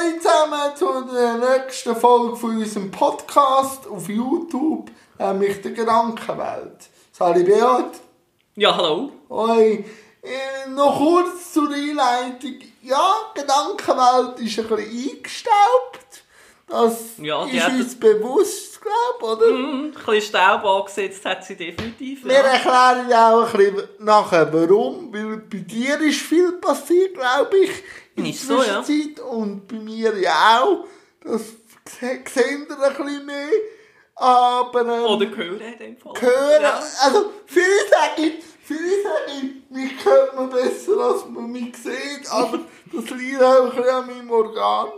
[0.00, 6.88] alle zusammen zu der nächsten Folge von unserem Podcast auf YouTube, nämlich der Gedankenwelt.
[7.12, 8.00] Sali Beat.
[8.56, 9.12] Ja, hallo.
[9.28, 9.84] Hoi.
[10.22, 12.56] Äh, noch kurz zur Einleitung.
[12.82, 16.24] Ja, die Gedankenwelt ist ein bisschen eingestaubt.
[16.68, 19.46] Das Ja, ist hat- uns bewusst, glaube ich, oder?
[19.46, 22.24] Hm, ein bisschen Staub angesetzt hat sie definitiv.
[22.24, 22.40] Wir Ja.
[22.40, 25.12] erklären auch ein bisschen nachher, warum.
[25.12, 27.70] Weil bei dir ist viel passiert, glaube ich,
[28.20, 29.24] in der Ist so, ja.
[29.30, 30.84] Und bei mir ja auch.
[31.22, 33.48] Das se- sehen wir ein bisschen mehr.
[34.16, 36.12] Aber ähm, Oder gehört in dem Fall.
[36.20, 36.80] hören, Ja.
[37.02, 38.32] also viele sagen,
[38.64, 42.30] viele sagen, mich hört man besser, als man mich sieht.
[42.30, 42.58] Aber
[42.92, 44.88] das liegt auch ein bisschen an meinem Organ.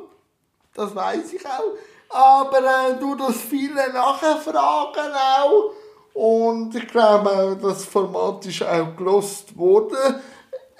[0.75, 1.77] Das weiß ich auch.
[2.09, 5.73] Aber äh, du das viele nachher fragen auch.
[6.15, 10.21] Und ich glaube das Format ist auch gelost worden.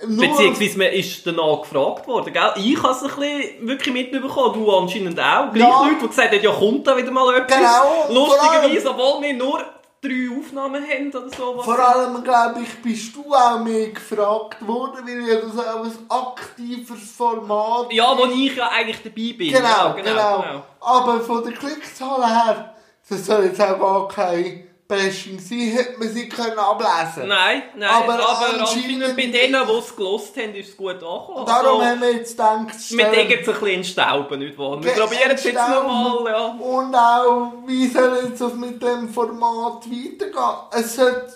[0.07, 2.53] Nur- Beziehungsweise man ist danach gefragt worden, gell?
[2.57, 5.53] Ich habe es ein bisschen wirklich mitbekommen, du anscheinend auch.
[5.53, 5.83] Gleich Ja.
[5.85, 7.57] Leute, die gesagt haben, ja kommt da wieder mal etwas.
[7.59, 9.59] Genau, Lustigerweise, obwohl wir nur
[10.03, 11.55] drei Aufnahmen haben oder so.
[11.57, 15.85] was- Vor allem, glaube ich, bist du auch mehr gefragt worden, weil ja das auch
[15.85, 19.53] ein aktives Format Ja, wo ich ja eigentlich dabei bin.
[19.53, 22.75] Genau, ja, genau, Aber von der Klickzahlen her,
[23.09, 27.89] das soll jetzt auch gar kein Bashing sein, hätte man sie können ablesen Nein, nein,
[27.91, 31.47] Aber aber, anscheinend- bei denen, die es gelost haben, ist es gut angekommen.
[31.47, 34.83] Darum Also, haben wir jetzt gedacht, wir denken jetzt ein bisschen in Stauben, nicht wahr?
[34.85, 36.47] Wir probieren es jetzt nochmal, ja.
[36.61, 40.57] Und auch, wie soll das mit dem Format weitergehen?
[40.73, 41.33] Es sollte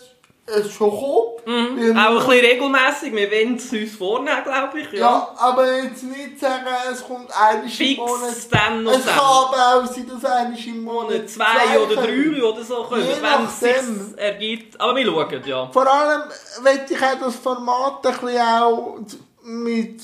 [0.47, 1.97] es schon weil Mhm.
[1.97, 4.93] Auch ein bisschen regelmässig, wir wollen es uns vornehmen, glaube ich.
[4.93, 4.99] Ja.
[4.99, 8.31] Ja, aber jetzt nicht sagen, es kommt einmal im Monat.
[8.51, 9.25] dann noch Es kann dann.
[9.25, 13.45] aber auch sein, dass einmal im Monat Monat zwei oder drei oder so kommen, wenn
[13.45, 14.81] es sich ergibt.
[14.81, 15.69] Aber wir schauen, ja.
[15.73, 16.23] Vor allem
[16.63, 18.97] möchte ich auch das Format ein bisschen auch
[19.43, 20.01] mit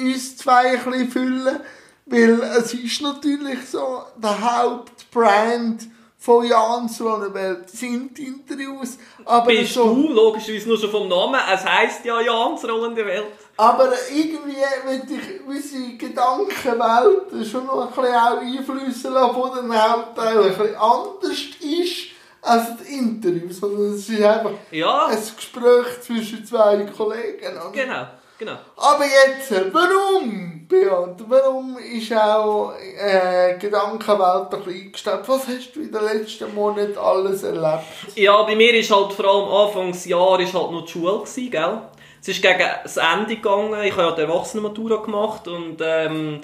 [0.00, 1.60] uns zwei ein bisschen füllen,
[2.06, 5.88] weil es ist natürlich so, der Hauptbrand
[6.24, 11.64] von Jans Welt sind Interviews, aber Bist so, du, logischerweise nur schon vom Namen, es
[11.64, 13.26] heisst ja Jans rollende Welt.
[13.58, 14.56] aber irgendwie
[14.86, 20.48] möchte ich unsere Gedankenwelt schon noch ein bisschen auch einflüssen lassen, wo dann Hauptteil ein
[20.56, 22.06] bisschen anders ist
[22.40, 27.56] als die Interviews, sondern es ist einfach Ja, ein Gespräch zwischen zwei Kollegen.
[27.56, 27.70] oder?
[27.72, 28.06] genau,
[28.38, 28.56] genau.
[28.76, 31.28] Aber jetzt, warum, Beat?
[31.28, 35.20] Warum ist auch äh, Gedankenwelt ein bisschen eingestellt?
[35.26, 37.84] Was hast du in den letzten Monaten alles erlebt?
[38.16, 41.78] Ja, bei mir ist halt vor allem Anfangsjahr ist halt noch die Schule gewesen, gell?
[42.20, 43.82] Es ist gegen das Ende gegangen.
[43.84, 46.40] Ich habe ja die Erwachsenenmatura gemacht und ähm,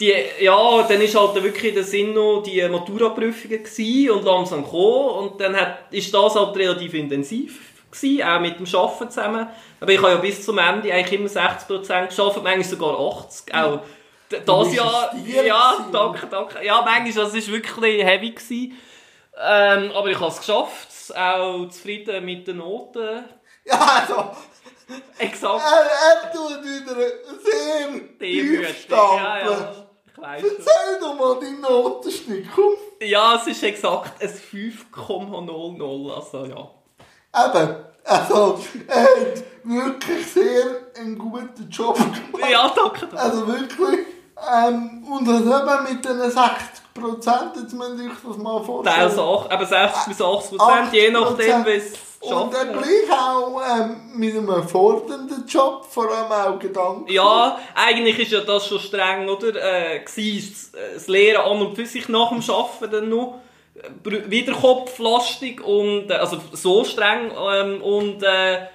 [0.00, 3.60] die, ja, dann ist halt wirklich der Sinn noch die Maturaprüfungen
[4.10, 8.66] und langsam gekommen und dann hat, ist das halt relativ intensiv gewesen, auch mit dem
[8.74, 9.46] Arbeiten zusammen.
[9.80, 13.52] Aber ich habe ja bis zum Ende eigentlich immer 60% geschafft, manchmal sogar 80%.
[13.54, 13.80] Auch
[14.46, 16.64] das Jahr, ja, danke, danke.
[16.64, 18.78] Ja, manchmal, das ist wirklich heavy gewesen.
[19.38, 23.24] Ähm, aber ich habe es geschafft, auch zufrieden mit den Noten.
[23.64, 24.30] Ja, also,
[25.18, 25.62] Exakt.
[25.64, 29.74] er, er tut wieder sehr tief Ja, ja.
[30.20, 32.74] Erzähl doch mal deinen Notenschnitt, komm.
[33.00, 36.14] Ja, es ist exakt ein 5,00.
[36.14, 36.70] Also ja.
[37.34, 40.64] Eben, also, er hat wirklich sehr
[40.98, 42.50] einen guten Job gemacht.
[42.50, 43.00] Ja, danke.
[43.06, 43.18] danke.
[43.18, 44.00] Also wirklich.
[44.54, 46.36] Ähm, und das eben mit den 60
[46.94, 48.96] Prozent, jetzt müsst ihr euch das mal vorstellen.
[48.96, 52.82] Teils auch, eben 60 bis 80 Prozent, je nachdem, wie es Und dann schafft.
[52.82, 57.10] gleich auch ähm, mit einem fordernden Job, vor allem auch Gedanken.
[57.10, 59.54] Ja, eigentlich ist ja das schon streng, oder?
[59.54, 63.38] Äh, gewesen, das- das Lehren an und für sich nach dem Arbeiten dann noch.
[63.74, 68.66] Äh, Wieder kopflastig und, äh, also so streng, ähm, und, äh,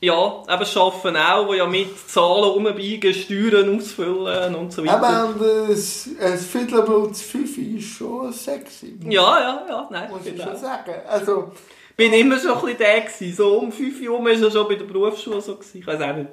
[0.00, 5.30] ja, eben Arbeiten auch, wo ja mit Zahlen rumbiegen, Steuern ausfüllen und so weiter.
[5.30, 8.98] Eben, ein, ein Fiddlerblut 5 ist schon sexy.
[9.08, 10.94] Ja, ja, ja, nein, Muss ich schon sagen.
[11.08, 11.52] Also,
[11.96, 13.36] bin immer schon ein bisschen der gewesen.
[13.36, 15.54] So um 5 Uhr war er schon bei der Berufsschule so.
[15.54, 15.78] Gewesen.
[15.78, 16.28] Ich weiß auch nicht.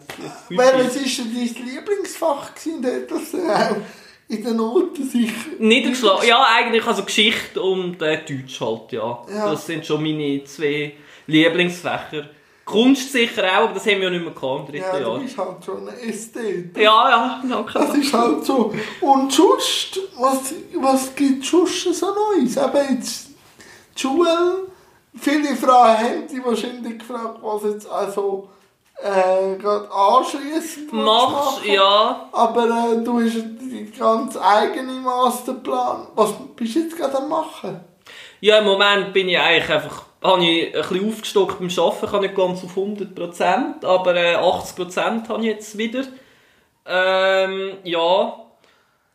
[0.47, 3.07] fünf welches ist denn dein Lieblingsfach gewesen?
[3.07, 3.75] Das auch
[4.31, 5.33] in den Noten sicher...
[5.59, 6.27] Niedergeschlagen.
[6.27, 9.25] Ja, eigentlich also Geschichte und äh, Deutsch halt, ja.
[9.29, 9.51] Ja.
[9.51, 10.93] Das sind schon meine zwei
[11.27, 12.29] Lieblingsfächer.
[12.63, 15.09] Kunst sicher auch, aber das haben wir ja nicht mehr gehabt im Ja, dritten du
[15.09, 15.19] Jahr.
[15.19, 16.77] bist halt schon ein Ästhet.
[16.77, 17.73] Ja, ja, danke.
[17.73, 18.73] Das ist halt so.
[19.01, 22.55] Und sonst, was, was gibt es sonst so Neues?
[22.55, 23.29] Eben jetzt
[23.97, 24.67] die Schule.
[25.19, 28.47] Viele Frauen haben die wahrscheinlich gefragt, was jetzt also
[29.03, 29.57] äh,
[29.91, 32.29] anschliessend Machst, ja.
[32.31, 36.07] Aber äh, du hast deinen ganz eigenen Masterplan.
[36.15, 37.79] Was bist du jetzt gerade am machen?
[38.39, 42.11] Ja, im Moment bin ich eigentlich einfach, habe ich ein bisschen aufgestockt beim Arbeiten, ich
[42.11, 46.03] habe nicht ganz auf 100%, aber äh, 80% habe ich jetzt wieder.
[46.85, 48.37] Ähm, ja.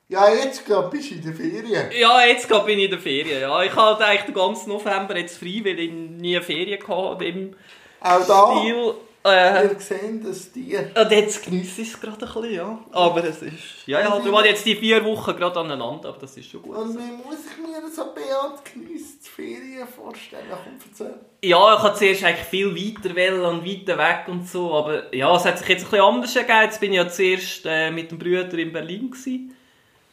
[0.09, 1.91] Ja, jetzt gerade bist du in der Ferien.
[1.99, 3.41] Ja, jetzt gerade bin ich in der Ferien.
[3.41, 3.63] Ja.
[3.65, 7.57] Ich hatte eigentlich den ganzen November jetzt frei, weil ich nie Ferien hatte im
[8.01, 8.95] Auch da, Stil.
[9.27, 10.91] Äh, wir sehen das Tier.
[10.95, 12.79] und jetzt genieße ich es gerade ein bisschen, ja.
[12.93, 13.87] Aber es ist...
[13.87, 16.77] Ja, ja, du warst jetzt die vier Wochen gerade aneinander, aber das ist schon gut.
[16.77, 20.45] Und wie muss ich mir so Beat genießt die Ferien vorstellen?
[20.51, 21.15] Komm, erzähl.
[21.43, 25.35] Ja, ich hatte zuerst eigentlich viel weiter wollen und weiter weg und so, aber ja,
[25.35, 26.63] es hat sich jetzt ein bisschen anders ergeben.
[26.63, 29.57] Jetzt bin ich ja zuerst äh, mit dem Bruder in Berlin gewesen,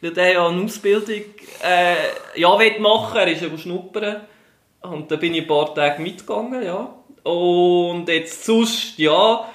[0.00, 1.24] weil der ja eine Ausbildung
[1.62, 1.94] äh,
[2.34, 4.22] ja, will machen er ist ja schnuppern
[4.82, 6.94] und da bin ich ein paar Tage mitgegangen, ja.
[7.24, 9.48] Und jetzt sonst, ja,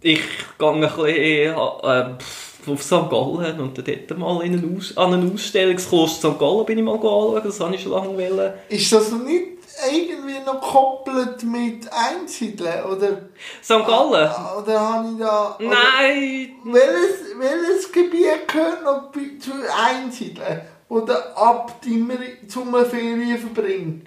[0.00, 0.20] ich
[0.58, 3.08] gehe ein bisschen äh, auf St.
[3.08, 6.38] Gallen und dort mal in eine Aus an eine Ausstellungskurs St.
[6.38, 8.52] Gallen bin ich mal anschauen, das habe ich schon lange wollen.
[8.68, 9.58] Ist das noch nicht
[9.90, 12.84] irgendwie noch gekoppelt mit Einsiedeln?
[12.84, 13.28] Oder,
[13.62, 13.86] St.
[13.86, 14.30] Gallen?
[14.62, 15.56] oder habe ich da...
[15.60, 19.52] Nein, welches, welches Gebiet gehört noch zu
[19.86, 20.62] Einsiedeln?
[20.88, 22.10] Oder ab dem
[22.48, 24.04] Sommerferien verbringen?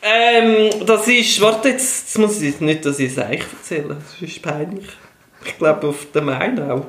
[0.00, 4.20] Ähm, das ist, warte jetzt, jetzt muss ich nicht, dass ich es euch erzähle, das
[4.28, 4.86] ist peinlich.
[5.44, 6.86] Ich glaube auf der Main auch.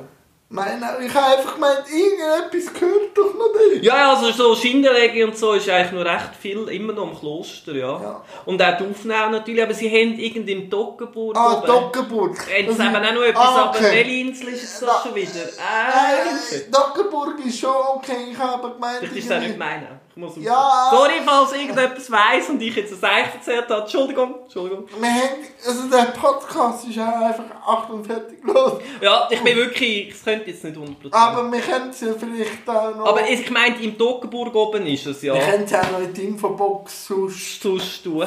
[0.52, 3.82] Meine, ich habe einfach gemeint, irgendetwas gehört doch noch dort.
[3.84, 7.72] Ja, also so Schindelege und so ist eigentlich noch recht viel immer noch im Kloster,
[7.72, 8.00] ja.
[8.02, 8.24] Ja.
[8.46, 12.36] Und auch die Aufnahmen natürlich, aber sie haben irgendwie im Toggenburg Ah, Dockenburg.
[12.52, 13.90] Haben Das sie eben auch noch etwas, Ah, aber okay.
[13.92, 15.30] welche Insel ist es das schon wieder?
[15.40, 18.98] Äh, Äh, Dockenburg ist schon okay, ich habe gemeint...
[18.98, 20.00] Vielleicht ist auch nicht meine.
[20.20, 20.90] Muss Ja.
[20.90, 23.80] Sorry, falls irgendetwas weiss und ich jetzt es euch erzählt habe.
[23.82, 24.86] Entschuldigung, Entschuldigung.
[25.00, 28.72] Wir haben, also der Podcast ist auch einfach 48 los.
[29.00, 31.12] Ja, ich bin wirklich, ich könnte jetzt nicht 100%.
[31.12, 33.06] Aber wir können es ja vielleicht auch noch...
[33.06, 35.34] Aber ich meine, im Toggenburg oben ist es ja.
[35.34, 38.26] wir können es auch noch in die Infobox sonst sonst tun.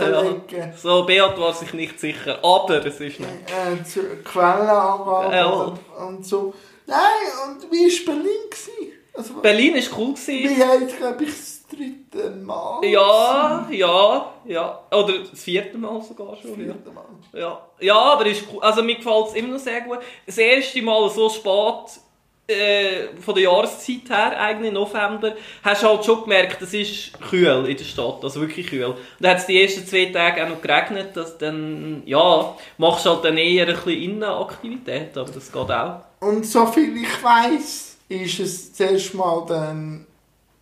[0.50, 0.74] Ja.
[0.76, 3.22] So, Beat war sich nicht sicher, aber es ist nicht.
[3.22, 5.46] Äh, zu Quellenangaben Ja.
[5.46, 6.54] und, und so.
[6.88, 6.98] Nein,
[7.46, 8.50] und wie war Berlin?
[8.50, 8.94] Gewesen?
[9.14, 10.14] Also, Berlin war cool.
[10.14, 10.58] Gewesen.
[10.58, 11.34] wir haben glaube ich,
[11.70, 12.86] das dritte Mal.
[12.86, 14.80] Ja, ja, ja.
[14.92, 16.52] Oder das vierte Mal sogar Das schon.
[16.52, 17.06] Ja, vierte Mal.
[17.34, 17.62] ja.
[17.80, 18.44] ja aber ist.
[18.62, 20.00] Also mir gefällt es immer noch sehr gut.
[20.26, 22.00] Das erste Mal so spät
[22.48, 25.34] äh, von der Jahreszeit her, eigentlich November,
[25.64, 28.84] hast du halt schon gemerkt, es ist kühl in der Stadt, also wirklich kühl.
[28.84, 33.06] Und dann hat es die ersten zwei Tage auch noch geregnet, dass dann, ja, machst
[33.06, 36.02] du halt dann eher ein bisschen Innenaktivität, aber das geht auch.
[36.20, 40.06] Und soviel ich weiß, ist es zuerst mal dann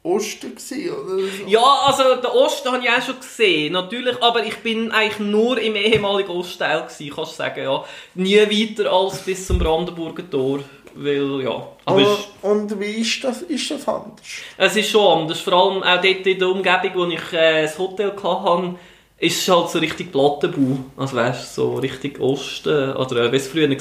[0.03, 1.19] Osten gewesen, oder?
[1.19, 1.48] so.
[1.48, 5.59] Ja, also den Osten habe ich auch schon gesehen, natürlich, aber ich bin eigentlich nur
[5.59, 7.86] im ehemaligen Ostteil gewesen, kannst du sagen, ja.
[8.15, 10.62] Nie weiter als bis zum Brandenburger Tor,
[10.95, 11.68] weil, ja.
[11.86, 14.15] Aber Und, und wie ist das, ist das anders?
[14.57, 17.77] es ist schon anders, vor allem auch dort in der Umgebung, wo ich äh, das
[17.77, 18.75] Hotel hatte,
[19.19, 23.36] ist es halt so richtig Plattenbau, also weißt du, so richtig Osten, oder äh, wie
[23.36, 23.77] es früher war,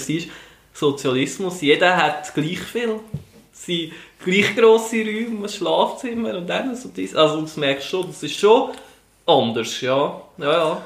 [0.75, 3.01] Sozialismus, jeder hat gleich viel.
[3.53, 3.93] Sie
[4.25, 7.15] gleich grosse Räume, ein Schlafzimmer und dann so dies.
[7.15, 8.71] Also das merkst du schon, das ist schon
[9.27, 10.21] anders, ja.
[10.39, 10.83] Ja, ja.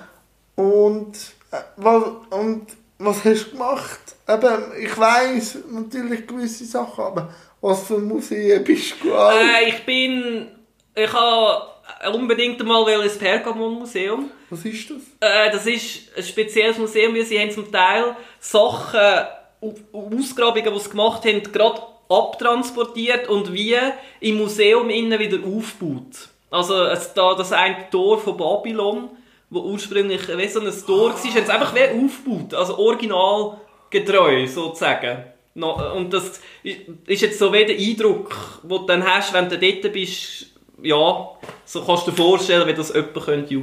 [0.56, 1.16] Und,
[1.50, 2.66] äh, was, und
[2.98, 4.00] was hast du gemacht?
[4.28, 9.10] Eben, ich weiss natürlich gewisse Sachen, aber was für Museen bist du?
[9.10, 10.48] Äh, ich bin...
[10.96, 11.66] Ich habe
[12.14, 14.30] unbedingt einmal ins Pergamon-Museum.
[14.48, 14.98] Was ist das?
[15.18, 19.26] Äh, das ist ein spezielles Museum, weil sie haben zum Teil Sachen,
[19.60, 23.76] Au- Ausgrabungen, die sie gemacht haben, gerade abtransportiert und wie
[24.20, 26.28] im Museum innen wieder aufgebaut.
[26.50, 26.74] Also
[27.14, 29.08] da, das eine Tor von Babylon,
[29.50, 35.24] wo ursprünglich wie so ein Tor war, sie einfach wie aufgebaut, also originalgetreu sozusagen.
[35.56, 39.56] No, und das ist jetzt so wie der Eindruck, den du dann hast, wenn du
[39.56, 40.46] dort bist,
[40.82, 41.28] ja,
[41.64, 43.54] so kannst du dir vorstellen, wie das jemand könnte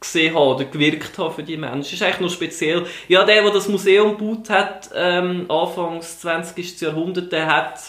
[0.00, 1.82] ausgesehen haben oder gewirkt haben für die Menschen.
[1.82, 2.86] Das ist eigentlich noch speziell.
[3.08, 6.80] Ja, der, der das Museum gebaut hat, ähm, Anfangs 20.
[6.80, 7.80] Jahrhundert, der hat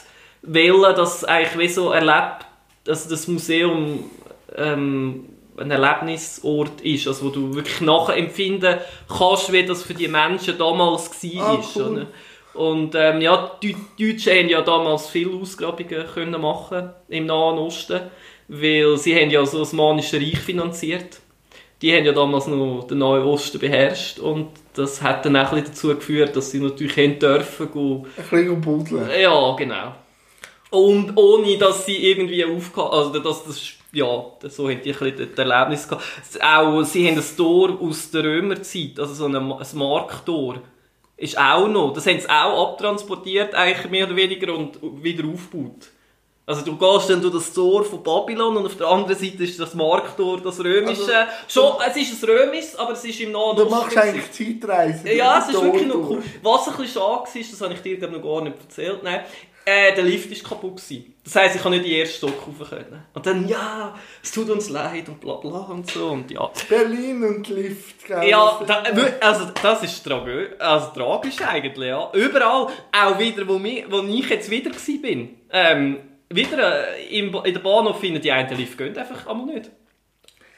[0.41, 2.45] wollen, dass eigentlich wie so erlebt,
[2.83, 4.09] dass das Museum
[4.55, 5.25] ähm,
[5.57, 11.11] ein Erlebnisort ist, also wo du wirklich nachempfinden kannst, wie das für die Menschen damals
[11.23, 11.59] war.
[11.59, 12.07] Ah, cool.
[12.53, 17.57] Und ähm, ja, die die Deutschen haben ja damals viele Ausgrabungen können machen im Nahen
[17.57, 18.01] Osten,
[18.49, 21.21] weil sie haben ja so das Osmanische Reich finanziert.
[21.81, 25.63] Die haben ja damals noch den Nahen Osten beherrscht und das hat dann auch ein
[25.63, 29.09] bisschen dazu geführt, dass sie natürlich haben dürfen gehen, Ein bisschen buddeln.
[29.19, 29.95] ja, genau.
[30.69, 34.05] Und ohne, dass sie irgendwie aufgehauen, also dass das, ja,
[34.47, 36.05] so haben die ein bisschen das Erlebnis gehabt.
[36.41, 40.61] Auch, sie haben ein Tor aus der Römerzeit, also so ein, ein Markttor,
[41.17, 45.89] ist auch noch, das haben sie auch abtransportiert, eigentlich mehr oder weniger, und wieder aufgebaut.
[46.45, 49.59] Also du gehst dann durch das Tor von Babylon und auf der anderen Seite ist
[49.59, 51.15] das Markttor, das römische.
[51.15, 55.13] Also, Schon, es ist ein römisches, aber es ist im Nahen Du machst eigentlich Zeitreise.
[55.13, 56.23] Ja, es ist die wirklich noch cool.
[56.41, 59.21] Was ein bisschen schade war, das habe ich dir noch gar nicht erzählt, nein,
[59.63, 61.13] äh, der Lift ist kaputt gewesen.
[61.23, 63.05] Das heisst, ich kann nicht in den ersten Stock rauf können.
[63.13, 63.93] Und dann, ja,
[64.23, 66.49] es tut uns leid und bla bla und so und ja.
[66.67, 68.27] Berlin und Lift, gell?
[68.27, 72.09] Ja, Das da, ist- wir- also das ist tragö also tragisch eigentlich, ja.
[72.13, 74.71] Überall, auch wieder, wo, mi, wo ich jetzt wieder
[75.01, 75.37] bin.
[75.51, 75.97] Ähm,
[76.35, 79.71] wieder äh, in der Bahnhof finden die einen Lift gehen einfach einmal nicht.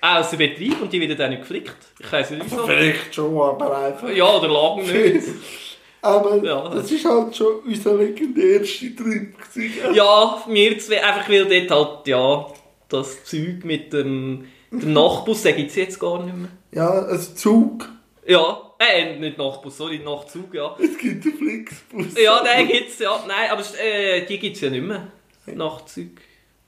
[0.02, 1.78] Außer Betrieb und die werden dann nicht geflickt.
[2.00, 2.66] Ich weiss nicht wieso.
[2.66, 4.10] Vielleicht schon, aber einfach.
[4.10, 5.28] Ja, oder lang nicht.
[6.02, 6.68] Aber Ja.
[6.68, 9.34] das ist halt schon unser legendärster Trip.
[9.54, 9.94] gewesen?
[9.94, 12.48] Ja, mir zwei, einfach weil dort halt, ja,
[12.90, 16.50] das Zeug mit dem, dem Nachtbus, den gibt es jetzt gar nicht mehr.
[16.74, 17.88] Ja, ein Zug.
[18.28, 20.76] Ja, äh, nicht Nachtbus, sorry, Nachtzug, ja.
[20.78, 22.22] Es gibt einen Flixbus.
[22.22, 23.24] Ja, den gibt's ja.
[23.26, 25.08] Nein, aber äh, die gibt's ja nicht mehr.
[25.46, 26.10] Nachtzug.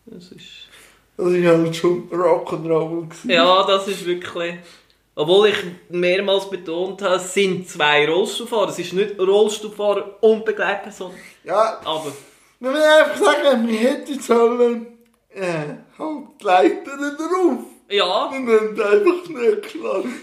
[0.06, 0.68] Das ist...
[1.18, 3.08] Das ist halt schon Rock'n'Roll.
[3.28, 4.56] Ja, das ist wirklich...
[5.18, 5.56] Obwohl ich
[5.90, 8.70] mehrmals betont habe, es sind zwei Rollstuhlfahrer.
[8.70, 11.12] Es ist nicht Rollstuhlfahrer und Begleitperson.
[11.46, 12.12] Ja, Aber...
[12.60, 14.88] man will einfach sagen, wir hätten sollen
[15.30, 17.64] äh, halt die Leiter drauf.
[17.90, 20.14] Ja, Und dann einfach nicht geschlagen.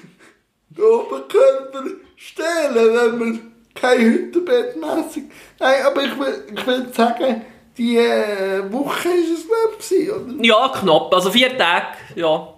[0.68, 1.84] Den Oberkörper
[2.16, 5.24] stehlen, wenn man kein Hüttenbettmässig.
[5.58, 7.44] Nein, aber ich will, ich will sagen,
[7.76, 10.44] die äh, Woche ist es, glaube ich, oder?
[10.44, 11.14] ja, knapp.
[11.14, 12.48] Also vier Tage, ja.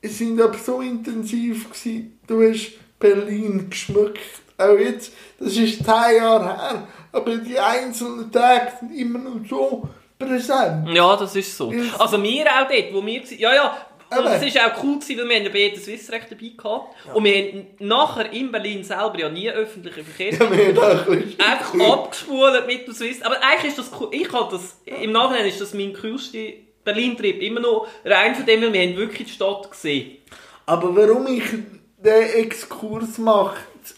[0.00, 2.18] Es sind aber so intensiv gewesen.
[2.26, 4.20] Du hast Berlin geschmückt.
[4.58, 6.88] Auch jetzt, das ist zehn Jahre her.
[7.12, 10.88] Aber die einzelnen Tage sind immer noch so präsent.
[10.88, 11.72] Ja, das ist so.
[11.98, 13.22] Also wir auch dort, wo wir.
[13.38, 13.76] Ja, ja.
[14.12, 16.96] Und Aber- es war auch cool, gewesen, weil wir haben ja recht dabei gehabt.
[17.14, 20.38] Und wir haben nachher in Berlin selber ja nie öffentliche Verkehrs...
[20.38, 23.22] Ja, wir haben einfach abgespult mit dem Swiss.
[23.22, 24.08] Aber eigentlich ist das cool.
[24.12, 24.76] Ich habe das...
[24.84, 26.38] Im Nachhinein ist das mein coolster
[26.84, 27.40] Berlin-Trip.
[27.42, 30.18] Immer noch rein von dem, weil wir haben wirklich die Stadt gesehen.
[30.66, 31.44] Aber warum ich
[31.98, 33.56] den Exkurs mache,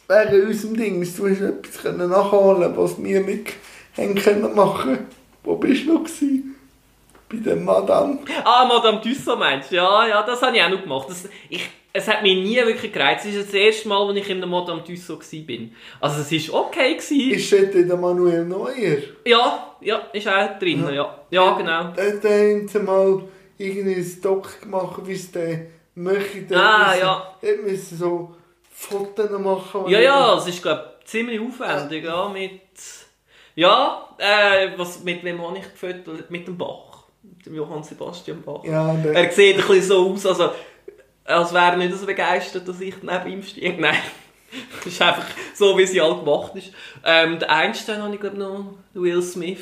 [0.08, 3.52] wegen unserem Ding, ist, du hast etwas nachholen was wir nicht
[3.96, 4.98] haben können machen.
[5.42, 6.53] Wo bist du noch gewesen?
[7.42, 8.18] Bei der Madame.
[8.44, 9.76] Ah, Madame Tussaud meinst du?
[9.76, 11.08] Ja, ja, das habe ich auch noch gemacht.
[11.08, 13.24] Das, ich, es hat mich nie wirklich gereizt.
[13.26, 15.58] Es ist das erste Mal, als ich in der Madame Tussaud war.
[16.00, 16.94] Also es war okay.
[16.94, 17.30] Gewesen.
[17.30, 18.98] Ist dort der Manuel Neuer?
[19.24, 21.18] Ja, ja, ist auch drin, ja.
[21.30, 21.84] Ja, genau.
[21.96, 23.22] Der, der haben sie mal
[23.58, 26.56] irgendein Doc gemacht, wie es der möchte.
[26.56, 27.34] Ah, müssen- ja.
[27.42, 28.34] Der müssen so
[28.72, 29.84] Fotos machen.
[29.88, 32.60] Ja, ja, es ist, glaube ich, ziemlich aufwendig, ja, mit...
[33.56, 36.28] Ja, äh, was, mit wem habe ich gefüttert?
[36.28, 36.93] Mit dem Bach.
[37.44, 38.64] Dem Johann Sebastian Bach.
[38.64, 40.50] Ja, der, Er sieht ein bisschen so aus, also,
[41.24, 43.74] als wäre er nicht so begeistert, dass ich neben ihm stehe.
[43.78, 43.96] Nein,
[44.76, 46.72] das ist einfach so, wie sie halt gemacht ist.
[47.04, 49.58] Ähm, den Einstein habe ich, glaube noch, Will Smith,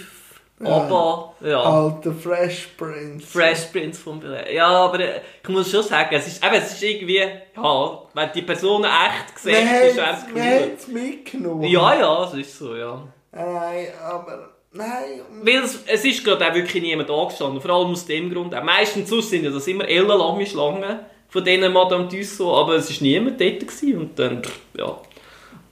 [0.60, 1.60] aber, ja.
[1.60, 3.26] alter Fresh Prince.
[3.26, 6.72] Fresh Prince von Bel Ja, aber äh, ich muss schon sagen, es ist, eben, es
[6.72, 7.16] ist irgendwie,
[7.56, 10.72] ja, wenn die Person echt Wir ist es haben cool.
[10.76, 11.64] es mitgenommen.
[11.64, 13.02] Ja, ja, es ist so, ja.
[13.32, 14.51] Nein, aber...
[14.72, 15.20] Nein.
[15.42, 18.54] Weil es, es ist gerade auch wirklich niemand angestanden, vor allem aus dem Grund.
[18.54, 22.90] Auch meistens sonst sind ja das immer ellenlange Schlangen von denen Madame Tussaud, aber es
[22.90, 24.42] war niemand dort gewesen und dann,
[24.76, 24.98] ja.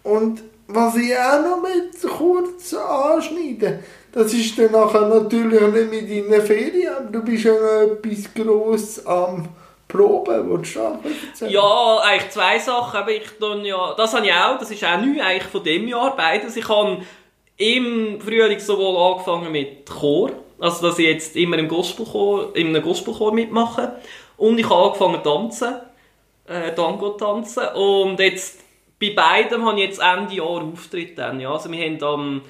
[0.03, 3.81] Und was ich auch noch mit kurz anschneiden,
[4.13, 8.35] das ist dann nachher natürlich nicht mit deinen Ferien, aber du bist ja noch etwas
[8.35, 9.49] gross am
[9.87, 11.51] Proben, willst du erzählen?
[11.51, 13.01] Ja, eigentlich zwei Sachen.
[13.01, 15.89] Aber ich dann ja, das habe ich auch, das ist auch neu eigentlich von dem
[15.89, 16.57] Jahr, beides.
[16.57, 17.03] Ich habe
[17.61, 22.83] im Frühling sowohl angefangen mit Chor, also dass ich jetzt immer im Gospelchor, in einem
[22.83, 23.97] Gospelchor mitmache.
[24.39, 25.75] Und ich habe angefangen zu tanzen,
[26.47, 27.69] äh, Tango tanzen.
[27.75, 28.61] Und jetzt
[28.99, 31.53] bei beidem habe ich jetzt Ende Jahr Auftritt dann, ja.
[31.53, 32.41] Also wir haben am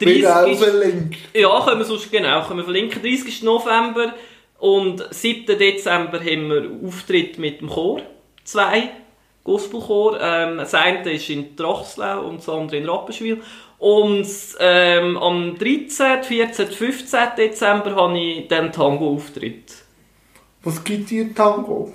[0.00, 0.18] 30.
[0.18, 1.16] Wieder auch verlinkt.
[1.34, 3.00] Ja, können wir sonst genau können wir verlinken.
[3.00, 3.42] 30.
[3.42, 4.14] November
[4.58, 5.46] und 7.
[5.58, 8.02] Dezember haben wir Auftritt mit dem Chor.
[8.44, 8.90] Zwei
[9.44, 10.18] Gospelchor.
[10.20, 13.40] Ähm, das eine ist in Trachslau und das andere in Rapperswil.
[13.78, 14.26] Und
[14.58, 17.20] ähm, am 13., 14., 15.
[17.36, 19.74] Dezember habe ich dann Tango-Auftritt.
[20.62, 21.92] Was gibt dir Tango?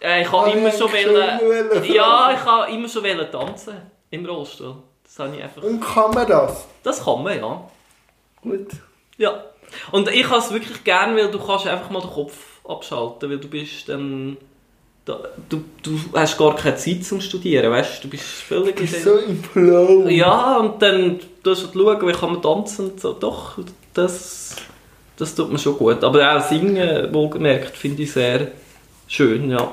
[0.00, 1.84] Äh, ich habe Ah, immer schon wollen, wollen.
[1.92, 3.74] ja, ich habe immer schon wollen tanzen
[4.10, 4.76] im Rollstuhl.
[5.04, 5.62] Das habe ich einfach.
[5.62, 6.66] Und kann man das?
[6.84, 7.68] Das kann man ja.
[8.42, 8.68] Gut.
[9.16, 9.44] Ja.
[9.90, 13.38] Und ich habe es wirklich gern, weil du kannst einfach mal den Kopf abschalten, weil
[13.38, 14.36] du bist dann...
[15.48, 18.02] Du, du hast gar keine Zeit zum Studieren, weißt du?
[18.02, 20.06] Du bist völlig Du bist so im Flow.
[20.08, 23.12] Ja, und dann tust du schauen, wie kann man tanzen und so.
[23.14, 23.58] Doch,
[23.94, 24.56] das,
[25.16, 26.04] das tut mir schon gut.
[26.04, 28.48] Aber auch singen, wohlgemerkt, finde ich sehr
[29.06, 29.72] schön, ja.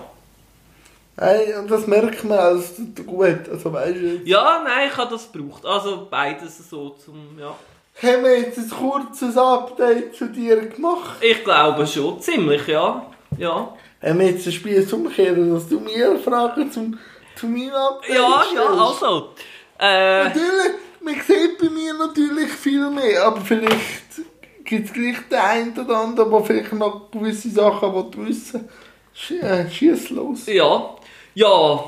[1.18, 2.74] Hey, und das merkt man als
[3.06, 3.50] gut.
[3.50, 5.66] Also weißt du, Ja, nein, ich habe das gebraucht.
[5.66, 7.56] Also beides so zum, ja.
[8.04, 11.18] haben wir jetzt ein kurzes Update zu dir gemacht.
[11.22, 13.06] Ich glaube schon, ziemlich, ja.
[13.38, 13.74] Ja,
[14.06, 17.00] Haben wir jetzt ein Spiel umkehren, dass du mir Fragen zum,
[17.36, 19.30] zu meinem Update ja, ja also.
[19.80, 20.72] Äh, Natürlich,
[21.02, 24.22] man sieht bei mir natürlich viel mehr, aber vielleicht
[24.64, 28.70] gibt es gleich den einen oder anderen, der vielleicht noch gewisse Sachen will wissen
[29.30, 29.40] will.
[29.42, 30.46] Äh, schieß los.
[30.46, 30.96] ja.
[31.34, 31.84] Ja,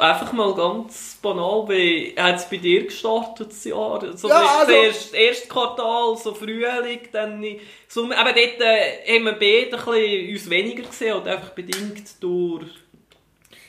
[0.00, 4.00] einfach mal ganz banal, wie hat es bei dir gestartet das Jahr?
[4.16, 7.44] So Ja, also- zuerst das erste Quartal, so Frühling, dann
[7.88, 8.16] Sommer.
[8.18, 12.66] Aber dort äh, haben wir beide ein bisschen uns weniger gesehen, oder einfach bedingt durch...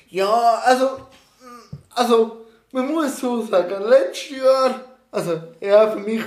[0.09, 6.21] Ja, also, mm, also, man muss so sagen, letztes Jahr, also, ja, für mich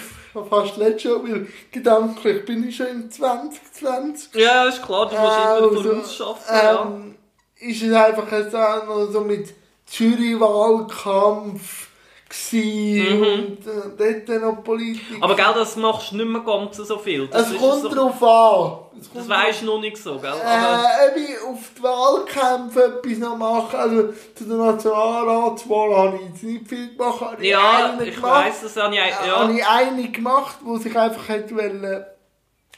[0.50, 4.35] fast letztes Jahr, weil gedanklich bin ich schon im 2020.
[4.35, 6.83] Ja, ist klar, du musst immer Also, vorausschaffen, ja.
[6.83, 7.14] ähm,
[7.61, 9.49] ist es einfach noch so mit
[9.90, 11.88] Zürich-Wahlkampf
[12.28, 15.16] gewesen und äh, dort noch Politik.
[15.16, 15.23] Mhm.
[15.23, 17.26] Aber gell, das machst du nicht mehr ganz so viel.
[17.28, 19.00] Das es kommt so, drauf an.
[19.00, 20.30] Es Das weisst du noch nicht so, gell?
[20.30, 26.28] Aber, Äh, ich auf die Wahlkämpfe etwas noch mache, also zu der Nationalratswahl habe ich
[26.28, 27.21] jetzt nicht viel gemacht.
[27.21, 28.47] habe ich ja, ich gemacht.
[28.47, 29.00] weiss, das habe ich...
[29.00, 29.37] Äh, Ja.
[29.40, 32.04] habe ich eine gemacht, wo sich einfach hätte wollen,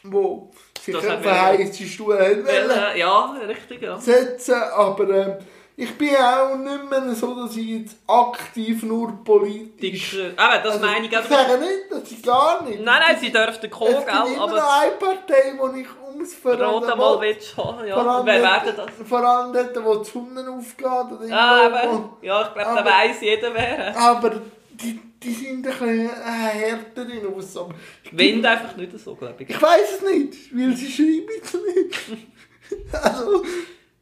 [0.04, 3.98] wo sich Das auf einen heißen Stuhl hätte wollen äh, ja, richtig, ja.
[3.98, 5.34] setzen, aber ähm,
[5.76, 10.14] ich bin auch nicht mehr so, dass ich jetzt aktiv nur politisch...
[10.18, 11.04] Eben, das Also, meine ich.
[11.04, 11.22] ich gell?
[11.28, 12.82] sage nicht, dass ich gar nicht...
[12.82, 14.32] Nein, nein, sie dürften kommen, es gibt gell?
[14.34, 17.28] immer Aber noch eine Partei, wo ich ums einmal will.
[17.28, 17.96] willst haben, Vor ja.
[17.96, 19.08] allem Wer werden das?
[19.08, 21.32] Vor allem dort, wo die Sonne aufgeht.
[21.32, 22.08] Ah, eben.
[22.22, 23.96] Ja, ich glaube, da Aber- weiss jeder wer.
[23.96, 24.30] Aber
[24.72, 27.74] die, die sind ein bisschen äh, härter in Aussage.
[28.12, 29.50] Wind einfach nicht so, glaube ich.
[29.50, 32.94] Ich weiß es nicht, weil sie schreiben es nicht.
[33.04, 33.42] also,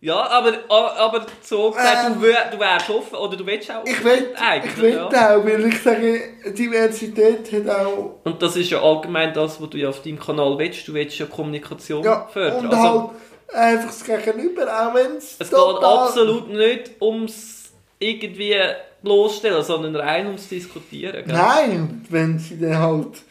[0.00, 3.85] Ja, aber, aber so gesagt, Ähm, du, wär, du wärst offen, oder du willst auch
[3.85, 5.07] ich will, eigentlich, ich will ja.
[5.09, 6.21] auch, weil ich sage,
[6.57, 8.14] Diversität hat auch...
[8.23, 10.87] Und das ist ja allgemein das, was du ja auf deinem Kanal willst.
[10.87, 12.67] Du willst ja Kommunikation Ja, fördern.
[12.67, 13.12] und Also,
[13.52, 18.57] halt einfach das Gegenüber, auch wenn es es geht absolut nicht ums irgendwie
[19.02, 21.25] bloßstellen, sondern rein ums Diskutieren.
[21.25, 21.35] Gell?
[21.35, 23.23] Nein, wenn sie dann halt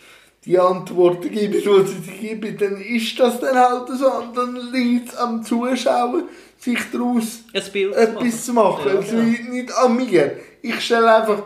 [0.44, 4.12] die Antworten geben, die sie geben, dann ist das dann halt so.
[4.12, 6.24] Und dann liegt es am Zuschauer,
[6.58, 8.84] sich daraus etwas zu machen.
[8.88, 9.52] Ja, es genau.
[9.52, 10.40] nicht an mir.
[10.62, 11.44] Ich stelle einfach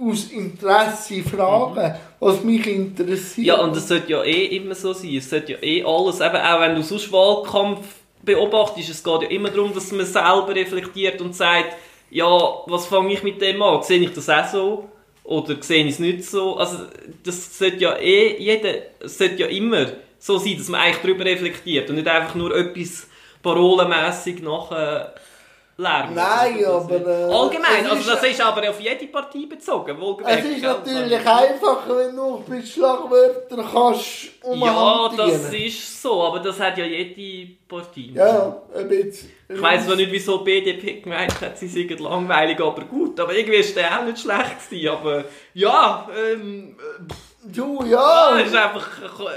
[0.00, 3.46] aus Interesse Fragen, was mich interessiert.
[3.46, 5.14] Ja, und es sollte ja eh immer so sein.
[5.16, 7.86] Es sollte ja eh alles, eben auch wenn du sonst Wahlkampf
[8.22, 11.76] beobachtest, es geht ja immer darum, dass man selber reflektiert und sagt,
[12.10, 12.26] ja,
[12.66, 13.82] was fange ich mit dem an?
[13.82, 14.88] Sehe ich das auch so?
[15.24, 16.56] Oder sehe ich es nicht so?
[16.56, 16.84] Also,
[17.22, 19.86] das sollte ja eh, jeder, sollte ja immer
[20.18, 23.06] so sein, dass man eigentlich darüber reflektiert und nicht einfach nur etwas
[23.48, 25.14] parolenmässig nachher
[25.78, 26.14] lernen.
[26.14, 30.62] Nein, Das aber, äh, Allgemein, also das ist aber auf jede Partei bezogen, es ist
[30.62, 36.76] natürlich einfacher, wenn du mit Schlagwörtern kannst um Ja, das ist so, aber das hat
[36.78, 38.10] ja jede Partei.
[38.12, 39.30] Ja, ein bisschen.
[39.48, 43.18] Ich weiss zwar nicht, wieso BDP gemeint hat, sie seien langweilig, aber gut.
[43.20, 44.88] Aber irgendwie ist der auch nicht schlecht gewesen.
[44.88, 46.76] Aber ja, ähm,
[47.54, 48.38] Du, ja, ja.
[48.44, 48.86] ist einfach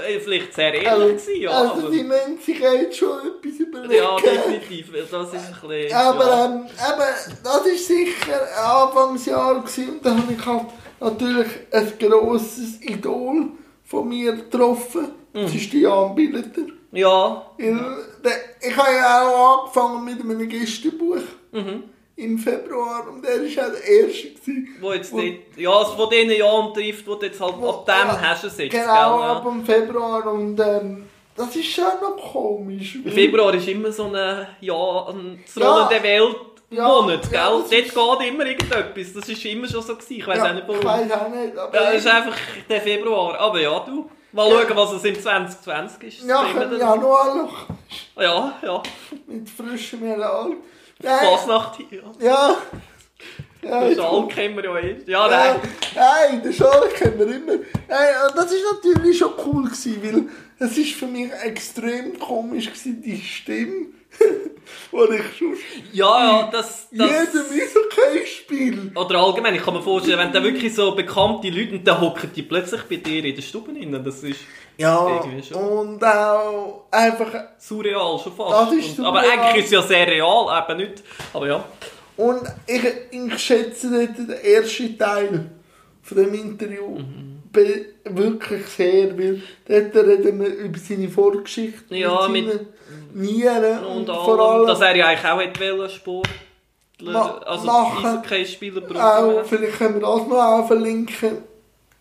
[0.06, 1.50] äh, vielleicht sehr ehrlich also, gewesen, ja.
[1.50, 3.94] also aber, die müssen sich jetzt schon etwas überlegen.
[3.94, 4.92] ja, definitiv.
[5.10, 5.94] Das ist ein bisschen...
[5.94, 6.44] Aber ja.
[6.44, 10.66] ähm, eben, das war sicher Anfangsjahr gewesen, und da habe ich halt
[11.00, 13.46] natürlich ein grosses Idol
[13.84, 15.08] von mir getroffen.
[15.32, 15.42] Mhm.
[15.42, 16.62] Das ist die Jan Billeter.
[16.92, 21.22] ja, der- Ich habe ja auch angefangen mit einem Gästebuch
[21.52, 21.84] mhm.
[22.16, 24.28] Im Februar und der war auch der erste.
[24.28, 27.70] Gewesen, Wo jetzt wo- dort, ja, also von diesen Jahren trifft, wo jetzt halt wo-
[27.70, 28.84] ab dem ja, hast du es jetzt, Genau,
[29.18, 29.28] gell?
[29.28, 29.50] ab Ja.
[29.50, 32.98] dem Februar und ähm, das ist schon noch komisch.
[33.06, 35.70] Februar ist immer so ein, ja, ein Ja.
[35.72, 36.36] rollende Welt.
[36.70, 37.32] Ja, Monat, gell?
[37.38, 39.12] ja, das Dort geht immer irgendetwas.
[39.12, 40.14] Das ist immer schon so gewesen.
[40.14, 40.80] Ich weiß ja, auch nicht warum.
[40.80, 41.74] Ich weiß auch nicht, aber...
[41.82, 42.36] Ja, es ist einfach
[42.68, 43.38] der Februar.
[43.38, 44.08] Aber ja, du.
[44.32, 44.62] Mal Ja.
[44.66, 46.26] schauen, was es im 2020 ist.
[46.26, 46.78] ja, im.
[46.78, 47.66] Januar noch
[48.16, 48.82] ja, ja.
[49.26, 50.56] mit frischem Elan.
[51.02, 52.02] Nein, Fasnacht hier.
[52.20, 52.56] Ja.
[53.62, 53.88] Ja.
[53.88, 54.96] Den Schal kennen wir ja eh.
[55.06, 55.60] Ja, nein.
[55.94, 57.52] nein, den Schal kennen wir immer.
[57.88, 62.66] Nein, und das war natürlich schon cool, gewesen, weil es ist für mich extrem komisch
[62.66, 63.86] gewesen, die Stimme,
[64.18, 65.56] die ich schon
[65.92, 66.88] Ja, ja, das...
[66.90, 67.50] das jedem
[68.52, 68.92] Eishockey-Spiel...
[68.94, 72.30] oder allgemein, ich kann mir vorstellen, wenn da wirklich so bekannte Leute und dann hocken
[72.34, 74.02] die plötzlich bei dir in der Stube rein.
[74.04, 74.40] Das ist
[74.76, 77.32] Ja, und auch einfach...
[77.58, 78.72] surreal schon fast.
[78.72, 81.02] Das ist Und- aber eigentlich ist es ja sehr real, eben nicht.
[81.32, 81.64] Aber ja.
[82.16, 85.50] Und ich, ich schätze den ersten Teil
[86.02, 86.98] von dem Interview
[87.50, 92.66] be- wirklich sehr, weil dort reden wir über seine Vorgeschichte Ja, mit mit- seinen
[93.14, 95.90] Nieren Und, und, vor allem, dass er ja eigentlich auch hätte wollen,
[97.10, 98.22] Ma- also machen.
[99.00, 99.44] Auch, brauchen.
[99.46, 101.38] vielleicht können wir das noch auch verlinken,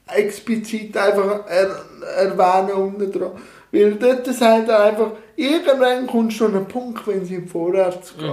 [0.07, 1.75] explizit einfach er,
[2.17, 3.31] erwähnen unten dran.
[3.71, 8.27] Weil dort sagt er einfach, irgendwann kommst du an einen Punkt, wenn es vorwärts geht,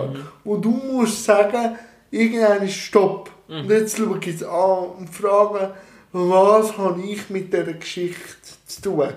[0.44, 1.76] wo du musst sagen,
[2.11, 3.31] irgendwann ist Stopp.
[3.46, 5.72] Und jetzt schaue ich es an und frage,
[6.12, 8.18] was habe ich mit dieser Geschichte
[8.68, 9.09] zu tun?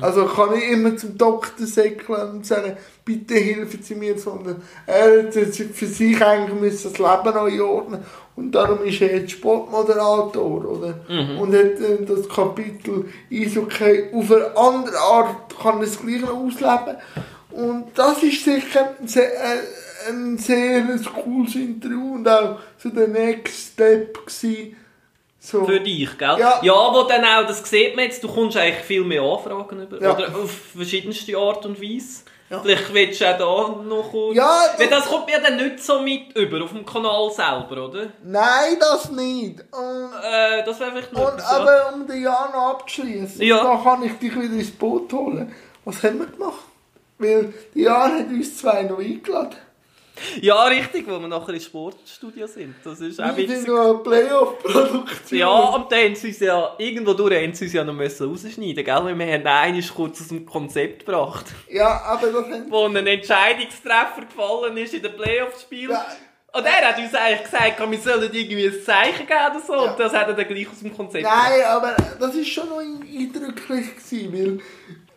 [0.00, 5.24] Also kann ich immer zum Doktor säckeln und sagen, bitte helfen Sie mir, sondern er
[5.24, 8.04] hat für sich eigentlich müssen das Leben neu ordnen
[8.36, 10.94] und darum ist er jetzt Sportmoderator, oder?
[11.40, 16.96] Und hat äh, das Kapitel Eishockey auf eine andere Art, kann es gleich noch ausleben.
[17.50, 20.82] Und das ist sicher ein sehr, äh, ein sehr
[21.22, 24.76] cooles Interview und auch so der Next Step gewesen.
[25.42, 25.64] So.
[25.64, 26.36] Für dich, gell?
[26.38, 26.60] Ja.
[26.62, 30.00] ja, wo dann auch, das sieht man jetzt, du kommst eigentlich viel mehr Anfragen über,
[30.00, 30.14] Ja.
[30.14, 32.24] oder auf verschiedenste Art und Weise.
[32.50, 32.60] Ja.
[32.60, 34.36] Vielleicht willst du auch da noch kurz...
[34.36, 38.08] Ja, Weil das kommt mir dann nicht so mit über, auf dem Kanal selber, oder?
[38.22, 39.60] Nein, das nicht.
[39.72, 43.62] Und, Äh, das wäre vielleicht noch und aber um den Jahr noch abzuschließen, Ja.
[43.62, 45.54] da kann ich dich wieder ins Boot holen.
[45.86, 46.64] Was haben wir gemacht?
[47.18, 49.56] Weil die Jan hat uns zwei noch eingeladen.
[50.40, 52.74] Ja, richtig, wo wir nachher im Sportstudio sind.
[52.84, 53.66] Das ist auch witzig.
[53.66, 55.38] noch eine Playoff-Produktion.
[55.38, 58.84] Ja, und dann sie uns ja, irgendwo durch haben sie uns ja noch müssen rausschneiden,
[58.84, 59.04] gell?
[59.04, 63.06] Weil wir haben einen kurz aus dem Konzept gebracht, ja, aber das haben wo ein
[63.06, 65.90] Entscheidungstreffer gefallen ist in den Playoff-Spielen.
[65.90, 66.06] Ja.
[66.52, 69.72] Und er hat uns eigentlich gesagt, wir sollen irgendwie ein Zeichen geben oder so.
[69.72, 69.90] Ja.
[69.90, 72.80] Und das hat er dann gleich aus dem Konzept Nein, aber das war schon noch
[72.80, 74.60] eindrücklich, gewesen, weil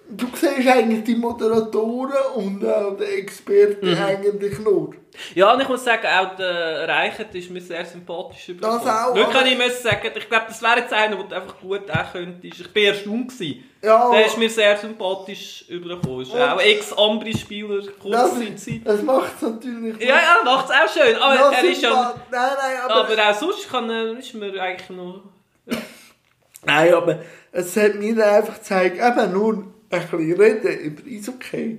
[0.10, 4.04] du siehst eigentlich die Moderatoren und auch die Experten Mhm.
[4.04, 4.96] eigentlich nur.
[5.36, 8.84] Ja, und ich muss sagen, auch der Reichert ist mir sehr sympathisch übergekommen.
[8.84, 11.90] Das auch, Wirklich, ich muss sagen, ich glaube, das wäre jetzt einer, der einfach gut
[11.92, 12.48] auch könnte.
[12.48, 13.64] Ich bin erstaunt gewesen.
[13.84, 16.22] Ja, Der ist mir sehr sympathisch übergekommen.
[16.22, 21.16] Ist auch Ex-Ambri-Spieler, kurze das macht es natürlich Ja, ja, macht es auch schön.
[21.16, 22.16] Aber er ist ja...
[22.32, 25.22] Nein, nein, aber, Aber auch sonst kann, ist mir eigentlich noch...
[26.66, 27.20] nein, aber
[27.52, 31.78] es hat mir einfach gezeigt, eben nur ein bisschen reden über Eishockey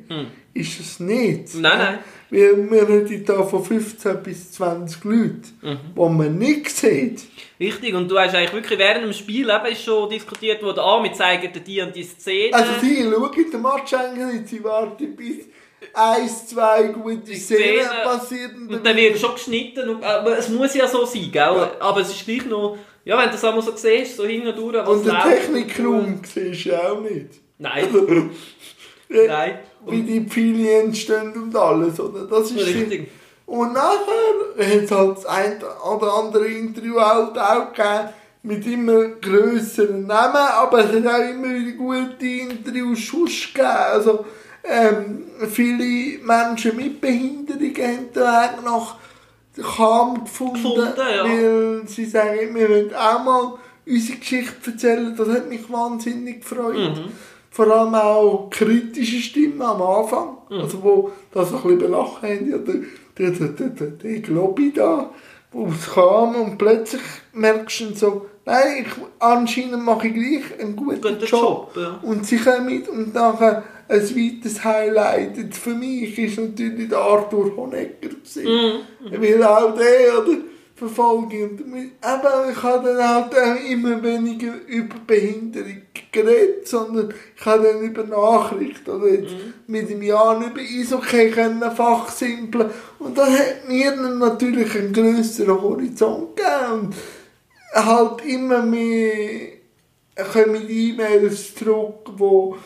[0.55, 1.49] ist es nicht.
[1.55, 1.61] Hm.
[1.63, 1.99] Nein, nein.
[2.31, 5.79] Weil wir reden hier von 15 bis 20 Leuten, Mhm.
[5.97, 7.23] die man nicht sieht.
[7.61, 11.13] Richtig, und du hast eigentlich wirklich während dem Spiel eben schon diskutiert worden, ah, wir
[11.13, 12.55] zeigen dir die und die Szene.
[12.55, 15.47] Also sie schauen den Match eigentlich sie warten bis
[15.93, 17.89] eins, zwei gute Szenen Szene.
[18.03, 18.69] passieren.
[18.69, 21.43] und dann wird schon geschnitten, und, aber es muss ja so sein, gell?
[21.79, 24.57] Aber es ist gleich noch, ja, wenn du das einmal so siehst, so hin und
[24.57, 25.23] durch, was Und läuft.
[25.25, 27.29] Technikraum siehst du auch nicht.
[27.59, 27.89] Nein,
[29.09, 29.59] nein.
[29.87, 32.27] Wie die Pfeile entstehen und alles, oder?
[32.27, 33.11] Das ist Richtig.
[33.47, 33.97] Und nachher
[34.59, 38.09] hat es halt das ein oder andere Interview halt auch gegeben,
[38.43, 43.69] mit immer grösseren Namen, aber es hat auch immer wieder gute Interviews sonst gegeben.
[43.69, 44.25] Also,
[44.65, 48.97] ähm, viele Menschen mit Behinderungen haben den Weg nach
[49.77, 51.25] Cham gefunden, Gefunden, ja.
[51.25, 55.15] weil sie sagen, wir wollen auch mal unsere Geschichte erzählen.
[55.17, 56.75] Das hat mich wahnsinnig gefreut.
[56.75, 57.13] Mhm.
[57.55, 60.61] Vor allem auch kritische Stimmen am Anfang, Mhm.
[60.63, 62.75] also wo das ein bisschen belachen haben, ja, der,
[63.17, 65.11] der, der, der, der, der da,
[65.53, 67.01] wo es kam und plötzlich
[67.33, 71.31] merkst du dann so, nein, ich, anscheinend mache ich gleich einen guten Guten Job.
[71.31, 72.01] Job, ja.
[72.03, 77.57] Und sie kommen und nachher ein weiteres Highlight jetzt für mich ist natürlich der Arthur
[77.57, 78.47] Honegger gewesen.
[78.47, 79.23] Mhm.
[79.23, 80.39] Weil auch der, oder?
[81.67, 87.65] Mit, eben, ich habe dann halt auch immer weniger über Behinderung geredet, sondern ich habe
[87.65, 89.35] dann über Nachrichten oder jetzt
[89.67, 92.71] mit dem Jan über Eishockey können fachsimpeln.
[92.99, 96.95] Und das hat mir dann natürlich einen grösseren Horizont gegeben und
[97.75, 99.55] halt immer mehr
[100.33, 102.57] kommen E-Mails zurück, wo,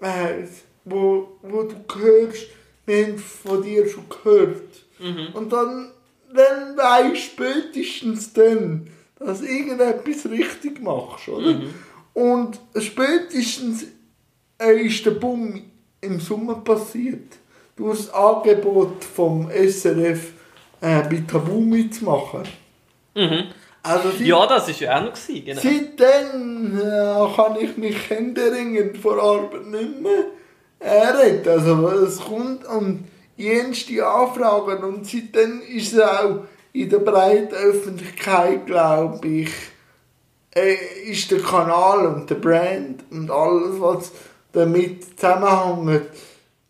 [0.00, 0.44] äh,
[0.84, 2.46] wo, wo du hörst,
[2.86, 4.86] wir haben von dir schon gehört.
[5.34, 5.90] Und dann,
[6.36, 11.60] dann weisst spätestens dann, dass du irgendetwas richtig machst, oder?
[12.14, 13.86] Und spätestens
[14.58, 15.62] ist der Bumm
[16.00, 17.36] im Sommer passiert.
[17.76, 20.32] Du hast das Angebot vom SRF
[20.80, 22.42] äh, bei Tabu mitzumachen.
[23.14, 23.44] Mhm.
[23.82, 25.60] Also sie Ja, das war ja auch noch, gewesen, genau.
[25.60, 30.24] Seitdem äh, kann ich mich händeringend vor Arbeit nicht mehr
[30.80, 31.48] äh, retten.
[31.48, 33.04] Also es kommt und
[33.36, 39.50] jenste Anfragen und seitdem ist es auch in der breiten Öffentlichkeit, glaube ich,
[40.54, 44.12] äh, ist der Kanal und der Brand und alles, was
[44.52, 46.08] damit zusammenhängt,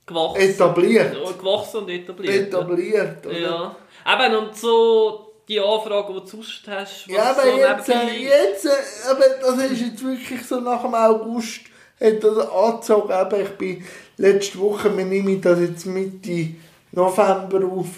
[0.04, 0.40] Gewachsen.
[0.40, 1.38] etabliert.
[1.38, 2.48] Gewachsen und etabliert.
[2.48, 3.26] Etabliert.
[3.26, 3.38] Oder?
[3.38, 3.76] Ja.
[4.12, 8.22] Eben, und so die Anfragen, die du sonst hast, was Ja, aber so jetzt, äh,
[8.22, 11.60] jetzt äh, aber das ist jetzt wirklich so nach dem August
[12.00, 13.12] hat das angezogen.
[13.12, 13.84] Eben, ich bin
[14.16, 16.48] letzte Woche, wir nehmen das jetzt Mitte
[16.92, 17.88] November auf,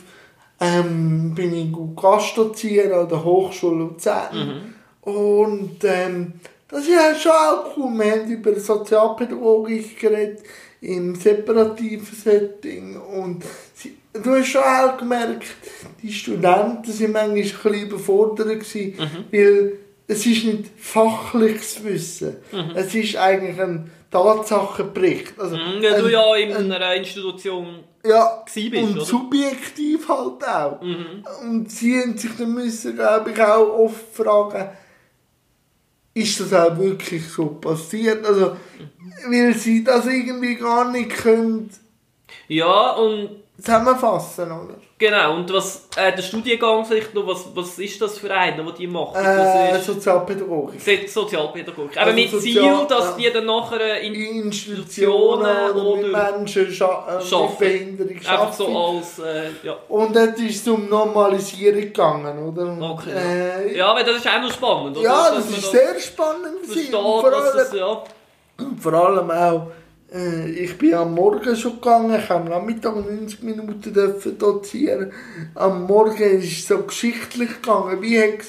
[0.60, 4.74] ähm, bin ich Gastdozier an der Hochschule Luzern.
[5.02, 6.32] Und ähm,
[6.68, 7.92] das ist ja schon auch cool.
[7.98, 10.42] Wir haben über Sozialpädagogik geredet,
[10.80, 12.96] im separativen Setting.
[12.96, 15.46] Und sie, du hast schon auch gemerkt,
[16.02, 18.94] die Studenten sind manchmal ein bisschen überfordert gewesen,
[19.30, 19.72] weil
[20.06, 22.36] es ist nicht fachliches Wissen.
[22.74, 25.38] Es ist eigentlich ein Tatsachenbericht.
[25.38, 29.04] Also, Mhm, Ja, du ein- ja in ein- einer Institution ja, bist, und oder?
[29.04, 30.80] subjektiv halt auch.
[30.82, 31.24] Mhm.
[31.42, 34.70] Und sie haben sich dann müssen, glaube ich, auch oft fragen,
[36.14, 38.24] ist das auch wirklich so passiert?
[38.26, 38.56] Also,
[39.28, 41.70] weil sie das irgendwie gar nicht können
[42.48, 44.74] Ja, und zusammenfassen, oder?
[44.98, 45.34] genau.
[45.34, 48.86] Und was, äh, der Studiengang vielleicht noch, was, was ist das für einer, den die
[48.86, 49.16] machen?
[49.16, 51.08] Äh, Das ist Sozialpädagogik.
[51.10, 51.96] Sozialpädagogik.
[51.96, 53.14] Also Aber mit Sozial- Ziel, dass ja.
[53.18, 57.56] die dann nachher in, In Institutionen oder, Institutionen mit oder Menschen scha äh, mit Schaffen.
[57.58, 59.76] Behinderung einfach so als, äh, ja.
[59.88, 62.90] Und dort ist es um Normalisierung gegangen, oder?
[62.92, 63.10] Okay.
[63.10, 65.04] Äh, Ja, aber das ist auch noch spannend, oder?
[65.04, 66.64] ja, das man ist sehr spannend.
[66.64, 68.02] versteht, vor dass das, allem- ja.
[68.80, 69.66] Vor allem auch,
[70.14, 75.12] äh, ich bin am Morgen schon gegangen, ich habe am Nachmittag 90 Minuten dürfen dozieren.
[75.54, 78.44] Am Morgen ist es so geschichtlich gegangen, wie hat,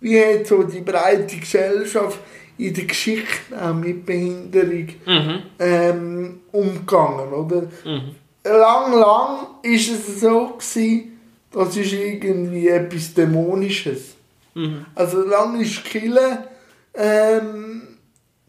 [0.00, 2.18] wie hat so die breite Gesellschaft
[2.58, 5.42] in der Geschichte auch mit Behinderung Mhm.
[5.58, 7.62] ähm, umgegangen, oder?
[7.84, 8.14] Mhm.
[8.44, 11.18] Lang, lang ist es so gewesen,
[11.52, 14.14] das ist irgendwie etwas Dämonisches.
[14.54, 14.86] Mhm.
[14.94, 16.48] Also lange war Kille
[16.94, 17.82] ähm,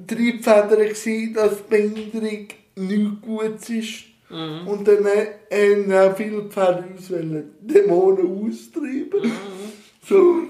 [0.07, 4.05] Triebfeder, gewesen, dass Behinderung nicht gut ist.
[4.29, 4.67] Mhm.
[4.67, 7.07] Und dann haben auch viele Pferde uns
[7.61, 9.31] Dämonen austreiben.
[10.07, 10.43] So,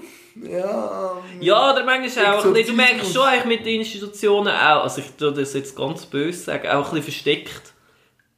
[0.48, 1.18] ja.
[1.32, 4.84] ähm, Ja, oder manchmal auch ein bisschen, du merkst schon eigentlich mit den Institutionen auch,
[4.84, 7.72] also ich tue das jetzt ganz böse sagen, auch ein bisschen versteckt,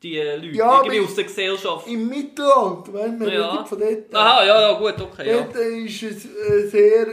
[0.03, 1.87] die Leute, Ja, irgendwie aus der Gesellschaft.
[1.87, 3.53] Im Mittelalter, weil wir Ja.
[3.53, 4.15] reden von dort.
[4.15, 5.43] Aha, ja, ja, gut, okay, ja.
[5.43, 7.07] Dort ist es äh, sehr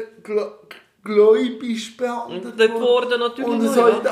[1.03, 3.89] gl- gläubisch behandelt wurde natürlich Und so ja.
[3.89, 4.11] in den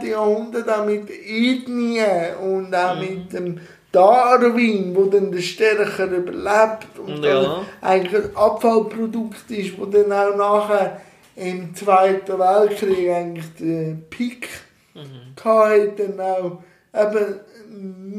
[0.00, 0.08] 18.
[0.10, 3.00] Jahrhundert auch mit Ethnien und auch Mhm.
[3.00, 3.60] mit dem
[3.92, 7.62] Darwin, wo dann der Stärker überlebt und Ja.
[7.80, 11.00] eigentlich ein Abfallprodukt ist, wo dann auch nachher
[11.36, 14.48] im Zweiten Weltkrieg eigentlich den Peak
[14.94, 15.42] Mhm.
[15.44, 16.62] hatte, dann auch
[16.94, 17.40] eben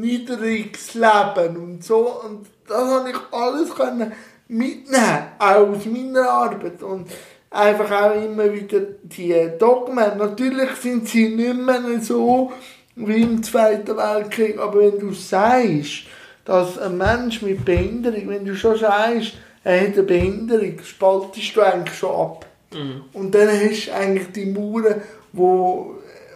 [0.00, 2.20] niedriges Leben und so.
[2.24, 4.12] Und das habe ich alles können
[4.48, 6.82] mitnehmen, auch aus meiner Arbeit.
[6.82, 7.08] Und
[7.50, 10.18] einfach auch immer wieder die Dogmen.
[10.18, 12.52] Natürlich sind sie nicht mehr so
[12.96, 16.04] wie im Zweiten Weltkrieg, aber wenn du sagst,
[16.44, 19.34] dass ein Mensch mit Behinderung, wenn du schon sagst,
[19.64, 22.46] er hat eine Behinderung, spaltest du eigentlich schon ab.
[22.72, 23.04] Mhm.
[23.12, 24.96] Und dann hast du eigentlich die Mauer,
[25.32, 25.94] wo,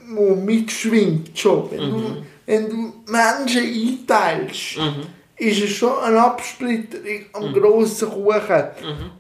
[0.09, 1.70] wo mitschwingt schon.
[1.70, 5.21] Wenn, du, wenn du Menschen einteilst, Mhm.
[5.42, 8.64] Ist es schon eine Absplitterung am grossen Kuchen.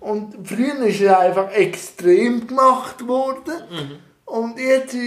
[0.00, 4.00] Und früher ist es einfach extrem gemacht worden.
[4.24, 4.98] Und jetzt, äh,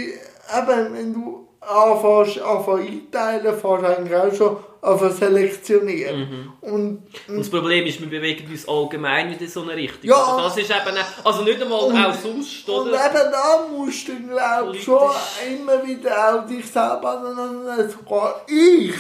[0.58, 6.52] eben, wenn du anfängst, anfängst einteilen, fängst du eigentlich auch schon an selektionieren.
[6.62, 10.10] Und Und das Problem ist, wir bewegen uns allgemein in so eine Richtung.
[10.12, 10.36] Ja.
[10.36, 10.44] oder?
[10.44, 13.06] Das ist eben, also nicht einmal Und- auch sonst, Und oder?
[13.06, 15.10] eben da musst du, glaube ich, schon
[15.58, 18.94] immer wieder auch dich selber aneinander, sogar ich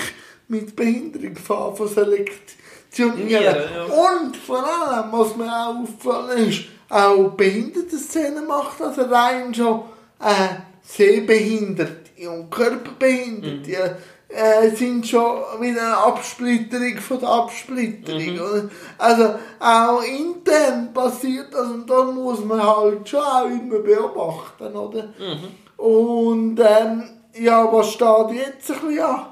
[0.47, 3.29] mit Behinderung von Selektionieren.
[3.29, 3.83] Ja, ja.
[3.85, 9.81] Und vor allem, was mir auch auffallen ist, auch Behindertenszene macht also rein schon
[10.19, 13.97] äh, Sehbehinderte und Körperbehinderte.
[14.27, 18.39] Äh, sind schon wieder eine Absplitterung von der Absplitterung.
[18.39, 18.69] oder?
[18.97, 25.13] Also auch intern passiert das und da muss man halt schon auch immer beobachten, oder?
[25.77, 27.03] Und ähm,
[27.39, 29.25] ja, was steht jetzt ein bisschen an?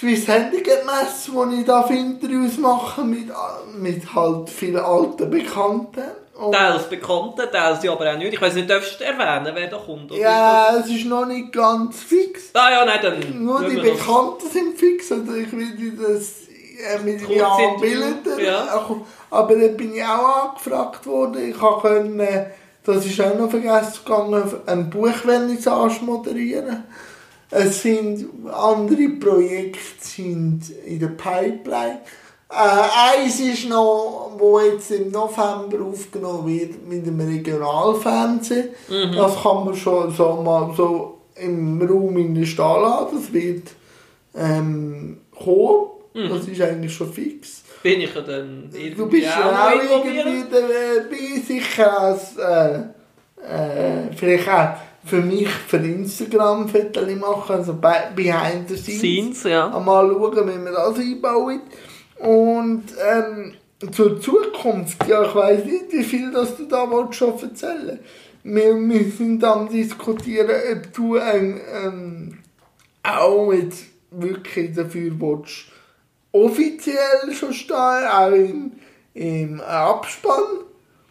[0.00, 3.28] Die Swiss Handicap Messe, wo ich da Interviews mache mit,
[3.76, 6.02] mit halt vielen alten Bekannten.
[6.34, 8.32] Und Teils Bekannte, teils ja aber auch nicht.
[8.32, 10.12] Ich weiß nicht, darfst du erwähnen, wer da kommt?
[10.12, 10.20] oder?
[10.20, 12.50] ja, es ist noch nicht ganz fix.
[12.54, 13.44] Ah ja, nein, dann...
[13.44, 13.74] Nur die.
[13.74, 16.42] Bekannten sind fix, also ich will das
[16.78, 18.40] äh, mit Bilder.
[18.40, 18.86] ja.
[19.30, 21.50] Aber da bin ich auch angefragt worden.
[21.50, 22.46] Ich können, äh,
[22.84, 26.84] das ist auch noch vergessen gegangen, ein Buchvernissage moderieren.
[27.50, 32.00] Es sind andere Projekte sind in der Pipeline.
[32.50, 38.68] Äh, eins ist noch, wo jetzt im November aufgenommen wird mit dem Regionalfernsehen.
[39.14, 43.16] Das kann man schon so mal so im Raum in der Stall haben.
[43.16, 43.68] Das wird
[44.34, 45.88] ähm, kommen.
[46.14, 47.62] Das ist eigentlich schon fix.
[47.82, 52.78] Bin ich ja dann irgendwie Du bist ja auch irgendwie dabei, sicher als, äh,
[53.46, 54.74] äh, vielleicht auch
[55.08, 58.98] für mich für Instagram Fotos machen, also be- behind the scenes.
[59.00, 59.68] Scenes, ja.
[59.68, 61.60] Mal schauen, wie wir das einbauen.
[62.18, 63.54] Und ähm,
[63.92, 67.98] zur Zukunft, ja, ich weiß nicht, wie viel das du da schon erzählen
[68.44, 72.38] wir, wir sind am diskutieren, ob du ähm, ähm,
[73.02, 75.66] auch jetzt wirklich dafür willst,
[76.32, 78.72] offiziell schon stehen, auch im,
[79.14, 80.44] im Abspann.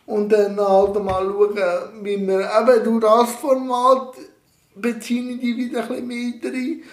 [0.08, 1.60] Und dann halt mal schauen,
[2.02, 4.14] wie wir eben durch das Format
[4.74, 6.08] beziehe ich dich wieder ein bisschen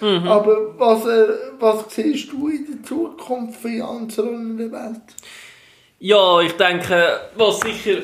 [0.00, 0.27] mehr rein.
[0.27, 1.29] Aber was, äh,
[1.61, 5.00] was siehst du in der Zukunft für Jansron in der Welt?
[6.00, 7.98] Ja, ich denke, was sicher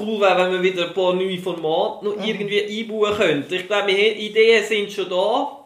[0.00, 3.54] cool wäre, wenn wir wieder ein paar neue Formate noch irgendwie einbauen könnten.
[3.54, 5.64] Ich glaube, wir- Ideen sind schon da.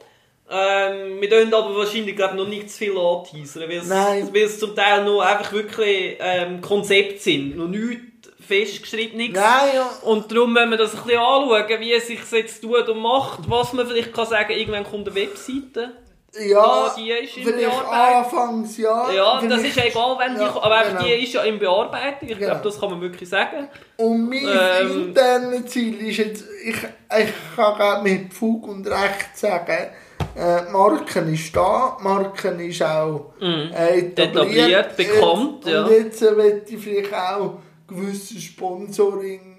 [0.53, 4.29] Ähm, wir dürfen aber wahrscheinlich glaub, noch nicht zu viel anteasern, weil es- Nein.
[4.33, 8.03] weil es zum Teil noch einfach wirklich ähm, Konzepte sind, noch nichts
[8.51, 9.31] festgeschriebenes.
[9.33, 9.91] Nein, ja.
[10.03, 13.39] Und darum müssen wir das ein bisschen anschauen, wie es sich jetzt tut und macht.
[13.49, 15.93] Was man vielleicht kann sagen, irgendwann kommt eine Webseite.
[16.33, 18.39] Ja, Ja, die ist in vielleicht Bearbeitung.
[18.39, 19.13] Anfangsjahr.
[19.13, 21.03] Ja, das ist ja egal, wenn die Ja, aber genau.
[21.03, 22.29] die ist ja in Bearbeitung.
[22.29, 22.51] Ich Genau.
[22.51, 23.69] glaube, das kann man wirklich sagen.
[23.97, 25.09] Und mein Ähm.
[25.09, 29.89] internes Ziel ist jetzt, ich, ich kann gerade mit Fug und Recht sagen,
[30.37, 35.83] äh, Marken ist da, Marken ist auch äh, etabliert, Etabliert, bekannt, Jetzt- ja.
[35.85, 37.55] Und jetzt äh, möchte ich vielleicht auch
[37.91, 39.57] gewisse Sponsoring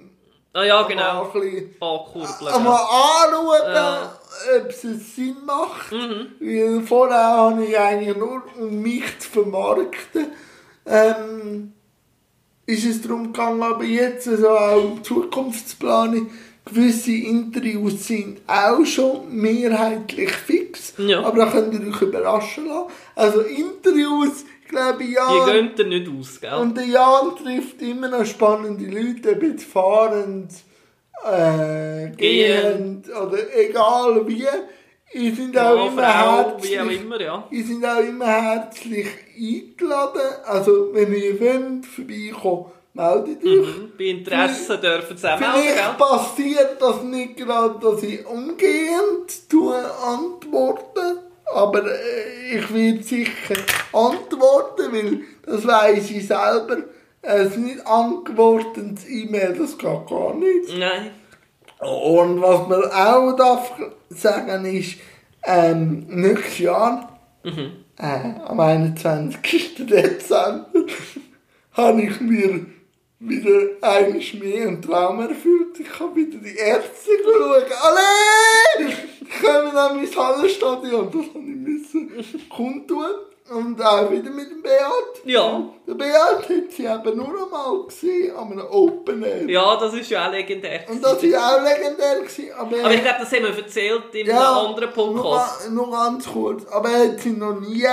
[0.54, 1.32] Ah ja, mal genau.
[1.32, 2.54] ein bisschen Ankurbeln.
[2.54, 2.80] einmal
[3.24, 4.10] anschauen,
[4.62, 4.82] ob es
[5.15, 5.91] Sinn macht.
[5.94, 6.28] Mhm.
[6.41, 10.28] Weil vorher habe ich eigentlich nur, um mich zu vermarkten,
[10.86, 11.72] ähm,
[12.65, 16.30] ist es darum gegangen, aber jetzt also auch Zukunftsplanung,
[16.65, 21.24] gewisse Interviews sind auch schon mehrheitlich fix, Ja.
[21.24, 22.89] aber da könnt ihr euch überraschen lassen.
[23.15, 25.45] Also Interviews, glaube, ja.
[25.45, 26.53] Die gehen dir nicht aus, gell?
[26.53, 30.51] Und der Jan trifft immer noch spannende Leute, ob jetzt fahrend,
[31.23, 34.47] äh, gehend oder egal wie.
[35.13, 37.01] Ihr sind auch Ja, immer Frau, wie auch herzlich.
[37.01, 37.47] immer, ja.
[37.51, 39.07] Ihr sind auch immer herzlich
[39.38, 40.21] eingeladen.
[40.45, 43.77] Also, wenn ihr wollt, vorbeikommen, meldet euch.
[43.77, 43.91] Mhm.
[43.97, 49.31] Bei Interesse dürfen sie auch melden, Vielleicht passiert das nicht gerade, dass ich umgehend
[50.05, 51.31] antworte.
[51.53, 53.55] Aber äh, ich werde sicher
[53.93, 56.77] antworten, weil das weiß ich selber.
[57.21, 60.75] Es nicht antwortendes E-Mail, das geht gar nicht.
[60.77, 61.11] Nein.
[61.79, 63.73] Und was man auch darf
[64.09, 64.97] sagen ist,
[65.43, 67.19] ähm, nächstes Jahr,
[67.97, 69.85] äh, am 21.
[69.85, 70.65] Dezember,
[71.73, 72.65] habe ich mir
[73.21, 75.79] wieder einmal mehr einen Traum erfüllt.
[75.79, 77.65] Ich habe wieder die Ärzte geschaut.
[77.81, 78.88] Alle!
[79.21, 83.05] Ich komme dann ins Hallenstadion, das habe ich müssen kundtun.
[83.49, 85.25] Und auch wieder mit dem Beat.
[85.25, 85.62] Ja.
[85.86, 89.49] Der Beat hat sie eben nur einmal gesehen, an einem Open Air.
[89.49, 90.86] Ja, das ist ja auch legendär.
[90.89, 92.21] Und das war auch legendär.
[92.21, 95.69] Gewesen, aber Aber ich glaube, das haben wir erzählt in einem anderen Podcast.
[95.69, 96.65] Nur, nur ganz kurz.
[96.67, 97.86] Aber er hat sie noch nie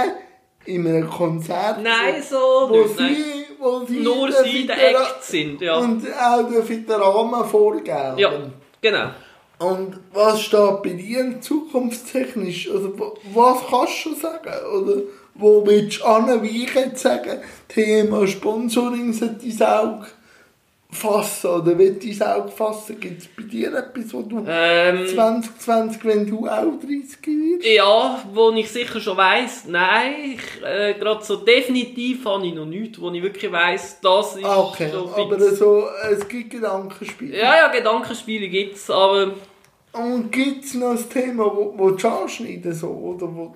[0.65, 2.99] in einem Konzert Nein, so wo nicht.
[2.99, 5.77] Sie, wo sie Nur den sie der Act sind, ja.
[5.77, 8.19] Und auch der Veteranen vorgeben.
[8.19, 8.33] Ja,
[8.81, 9.11] genau.
[9.59, 12.71] Und was steht bei dir zukunftstechnisch?
[12.71, 12.95] Also,
[13.35, 14.53] was kannst du sagen?
[14.73, 15.03] Oder
[15.35, 20.07] wo willst du an, wie ich jetzt sagen, Thema Sponsoring sollte dein Auge
[20.91, 21.51] fassen?
[21.51, 22.99] Oder will dein Auge fassen?
[22.99, 27.67] Gibt es bei dir etwas, wo du Ähm, 2020, wenn du auch 30 wirst?
[27.67, 32.65] ja, wo ich sicher schon weiss, nein, ich, äh, gerade so definitiv habe ich noch
[32.67, 35.59] nichts, wo ich wirklich weiss, das ist Ah, okay, aber fix.
[35.59, 37.37] so, es gibt Gedankenspiele.
[37.37, 39.33] Ja, ja, Gedankenspiele gibt's, aber
[39.93, 43.55] Und gibt es noch ein Thema, wo, wo du anschneiden so, oder wo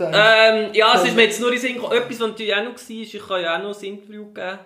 [0.00, 2.90] ähm, ja, es ist mir jetzt nur in Sinn etwas, was natürlich auch noch war,
[2.90, 4.58] ich habe ja auch noch ein Interview gegeben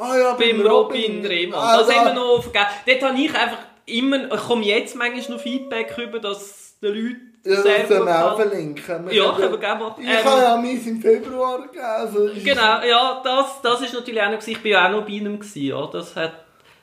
[0.00, 1.58] ah ja, beim Robin Rehmann.
[1.60, 2.66] Ah, Das da- haben wir noch vergessen.
[2.86, 7.16] Dort habe ich einfach immer, ich komme jetzt manchmal noch Feedback über, dass die Leute
[7.44, 9.06] Ja, das können wir auch verlinken.
[9.08, 10.02] Wir Ja, können- wir gerne machen.
[10.02, 11.84] Ich Ähm, habe ja meins im Februar gegeben.
[11.84, 15.12] Also Genau, ja, das, das ist natürlich auch noch, ich bin ja auch noch bei
[15.12, 16.32] ihm gewesen, ja, das hat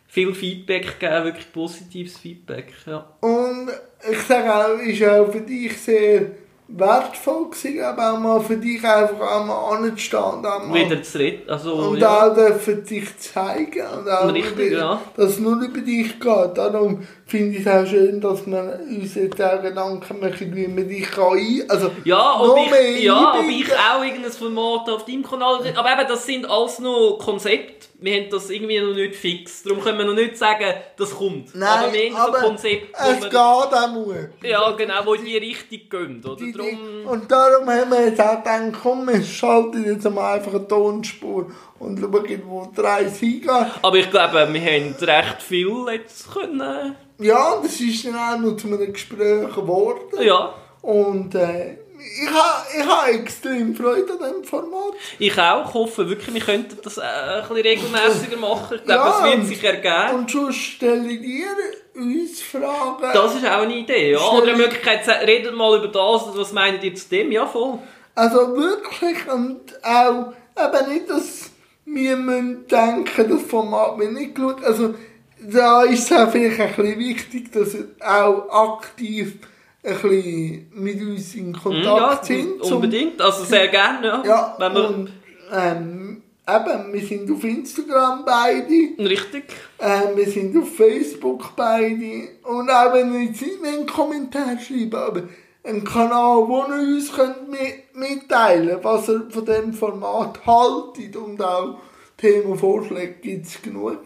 [0.08, 3.06] viel Feedback gegeben, wirklich positives Feedback, ja.
[3.22, 3.70] Und
[4.10, 6.32] ich sage auch, ist auch für dich sehr
[6.68, 11.18] wertvoll gewesen, aber auch mal für dich einfach einmal anzustehen und auch mal Wieder zu
[11.18, 12.28] reden, also, und ja.
[12.28, 15.02] auch dürfen dich zeigen und auch Richtig, über, ja.
[15.16, 16.58] dass es nur über dich geht.
[16.58, 20.88] Darum finde ich es auch schön, dass wir uns jetzt auch Gedanken machen, wie man
[20.88, 21.64] dich kann ein...
[21.68, 25.60] Also Ja, ob ich, ja, ob ich auch irgendein Format auf deinem Kanal...
[25.76, 27.88] Aber eben, das sind alles noch Konzepte.
[28.00, 29.64] Wir haben das irgendwie noch nicht fix.
[29.64, 31.56] Darum können wir noch nicht sagen, das kommt.
[31.56, 34.94] Nein, aber wir haben so aber ein Konzept, es wo geht wir, auch ja, genau,
[35.06, 36.24] wo in die Richtung gehen.
[36.24, 36.36] Oder?
[36.36, 40.36] Die- Darum, die- Und darum haben wir jetzt auch gedacht, komm, wir schalten jetzt mal
[40.36, 41.48] einfach eine Tonspur
[41.80, 43.50] und schauen, wo die Reise hingeht.
[43.82, 46.96] aber ich glaube, wir haben recht viel jetzt können...
[47.20, 50.22] Ja, das ist dann auch noch zu einem Gespräch geworden.
[50.22, 54.94] Ja, Und äh, ich habe ich ha extrem Freude an diesem Format.
[55.18, 55.68] Ich auch.
[55.68, 58.78] Ich hoffe wirklich, wir könnten das äh, ein bisschen regelmäßiger machen.
[58.78, 60.20] Ich glaube, Ja, es wird sich ergeben.
[60.20, 61.48] Und schon stelle dir
[61.96, 63.02] uns Fragen.
[63.14, 64.20] Das ist auch eine Idee, ja.
[64.20, 67.32] Oder eine Möglichkeit, redet mal über das, was meint ihr zu dem?
[67.32, 67.80] Ja, voll.
[68.14, 71.50] Also wirklich und auch eben nicht, dass
[71.88, 74.64] wir müssen denken, das Format wird nicht geschaut.
[74.64, 74.94] Also
[75.40, 79.36] da ist es auch vielleicht ein bisschen wichtig, dass ihr auch aktiv
[79.84, 82.62] ein bisschen mit uns in Kontakt ja, sind.
[82.62, 83.22] unbedingt.
[83.22, 84.24] Also sehr gerne, ja.
[84.26, 85.12] Ja, Wenn wir, und
[85.54, 89.46] ähm, eben, wir sind auf Instagram beide, Richtig.
[89.78, 94.60] äh, wir sind auf Facebook beide und auch wenn ihr jetzt nicht mehr einen Kommentar
[94.60, 95.24] schreiben, aber
[95.68, 101.42] einen Kanal, wo ihr uns könnt mit, mitteilen was ihr von diesem Format haltet und
[101.42, 101.80] auch
[102.18, 104.00] Themenvorschläge gibt es genug.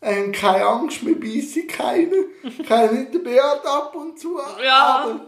[0.00, 2.26] Ähm, keine Angst, wir beißen keinen.
[2.68, 4.38] Keinen nicht der Beat ab und zu.
[4.62, 5.04] Ja.
[5.04, 5.26] Aber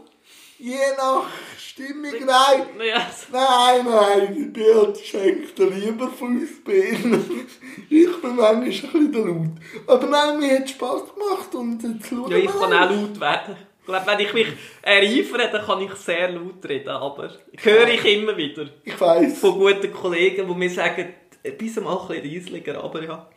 [0.58, 1.24] je nach
[1.58, 2.66] Stimmung, nein.
[2.78, 3.10] Ja.
[3.32, 7.48] Nein, nein, die Beat schenkt lieber fünf Beeren.
[7.92, 9.48] Ich bin manchmal ein bisschen der Laut.
[9.88, 13.56] Aber nein, mir hat Spass gemacht und jetzt schauen ja, ich kann auch laut werden.
[13.90, 14.46] Glaube, wenn ich mich
[14.82, 17.30] ereifere, dann kann ich sehr laut reden, aber
[17.62, 19.38] höre ich immer wieder Ich weiss.
[19.38, 21.14] von guten Kollegen, die mir sagen,
[21.58, 23.28] bisschen mal ein bisschen reisliger, aber ja.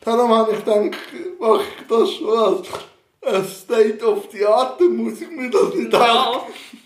[0.00, 0.98] Darum habe ich gedacht,
[1.40, 2.68] mache ich das schon als
[3.22, 5.90] ein State of the Art, dann muss ich mir das nicht.
[5.90, 6.40] Bei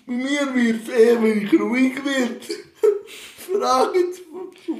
[0.06, 2.44] mir wird es eher, wenn ich ruhig wird.
[3.60, 4.12] Fragen,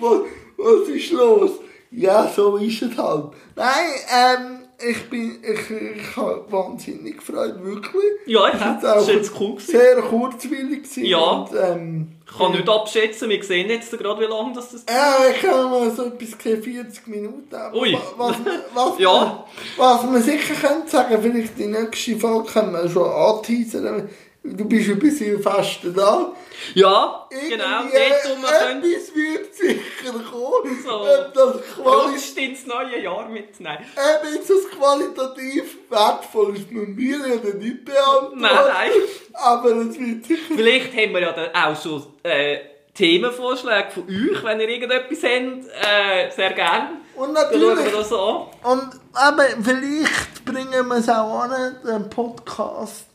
[0.01, 0.20] was,
[0.57, 1.51] was ist los?
[1.90, 3.32] Ja, so ist es halt.
[3.55, 8.03] Nein, ähm, ich bin, ich, ich habe wahnsinnig gefreut, wirklich.
[8.26, 8.83] Ja, ich Es habe.
[8.83, 9.53] war jetzt cool.
[9.57, 9.70] gewesen.
[9.70, 11.05] Sehr kurzwillig gewesen.
[11.05, 11.18] Ja.
[11.18, 14.89] Und, ähm, Ich kann nicht abschätzen, wir sehen jetzt gerade, wie lange das ist.
[14.91, 17.57] Ja, ich habe mal so etwas gesehen, 40 Minuten.
[17.74, 17.93] Ui.
[17.93, 18.37] wa- Was,
[18.74, 19.45] was, Ja.
[19.76, 24.09] was wir sicher können sagen, vielleicht die nächste Folge können wir schon anteasern.
[24.45, 26.32] Du bist ja bis Silvester da.
[26.74, 27.84] Ja, Irgendwie, genau.
[27.84, 30.82] äh, Dort, Etwas wird sicher kommen.
[30.84, 31.03] So.
[31.03, 33.61] Ob das, rutscht ins neue Jahr mit.
[33.61, 33.78] Nein.
[33.95, 38.40] ob jetzt das qualitativ wertvoll ist, müssen wir ja nicht beantworten.
[38.40, 38.90] Nein, nein.
[39.34, 40.55] Aber es wird sicher...
[40.57, 42.59] Vielleicht haben wir ja dann auch schon äh,
[42.95, 45.66] Themenvorschläge von euch, wenn ihr irgendetwas habt.
[45.86, 46.88] Äh, sehr gerne.
[47.14, 47.95] Und Dann schauen wir natürlich...
[47.95, 48.47] das an.
[48.64, 53.07] Und aber vielleicht bringen wir es auch an, den Podcast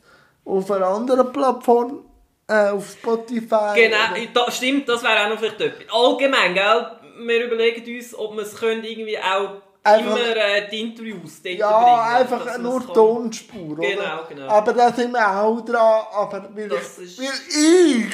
[0.48, 2.04] auf einer anderen Plattform,
[2.48, 3.74] äh, auf Spotify.
[3.74, 3.96] Genau,
[4.34, 5.84] da, stimmt, das wäre auch noch vielleicht etwas.
[5.94, 6.86] Allgemein, gell?
[7.26, 9.50] Wir überlegen uns, ob wir es irgendwie auch
[9.82, 12.16] Einfach- immer äh, die Interviews dort Ja, bringen.
[12.20, 12.92] einfach nur.
[12.94, 13.88] Tonspur, oder?
[13.88, 14.48] Genau, genau.
[14.48, 18.06] Aber da sind wir auch dran, aber weil, Das ich, weil ich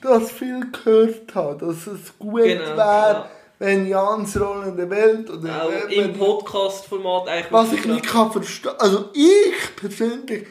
[0.00, 3.26] das viel gehört habe, dass es gut Genau, wäre,
[3.58, 7.52] wenn Jans rollende Welt oder Auch im Podcast-Format eigentlich.
[7.52, 10.46] Was ich nicht kann verstehen, also ich persönlich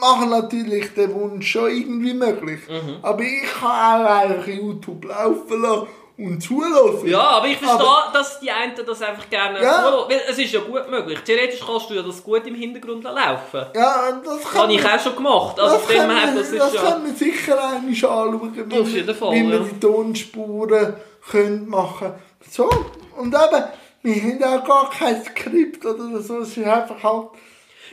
[0.00, 2.96] mache natürlich den Wunsch schon irgendwie möglich, Mhm.
[3.02, 5.86] aber ich kann auch einfach YouTube laufen lassen
[6.18, 7.06] und zulassen.
[7.08, 10.04] Ja, aber ich verstehe, Aber- dass die einen das einfach gerne Ja.
[10.08, 11.20] Weil es ist ja gut möglich.
[11.20, 13.66] Theoretisch kannst du ja das gut im Hintergrund laufen.
[13.74, 15.60] Ja, das Habe ich auch schon gemacht.
[15.60, 16.90] Also das können wir, das das ist ja...
[16.90, 19.64] können wir sicher einmal anschauen, wie, Auf jeden Fall, wie wir ja.
[19.64, 20.94] die Tonspuren
[21.30, 22.12] können machen
[22.50, 22.68] So,
[23.16, 23.64] und eben,
[24.02, 27.28] wir haben auch gar kein Skript oder so, es ist einfach halt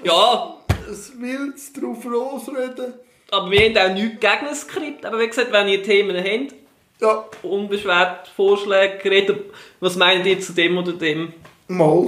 [0.03, 0.55] Ja,
[0.87, 2.93] ein wildes drauf losreden.
[3.31, 5.05] aber wir haben auch nichts gegen ein Skript.
[5.05, 6.55] Aber wie gesagt, wenn ihr Themen habt,
[7.01, 9.39] Ja, unbeschwert Vorschläge, reden,
[9.79, 11.33] was meint ihr zu dem oder dem?
[11.67, 12.07] mal.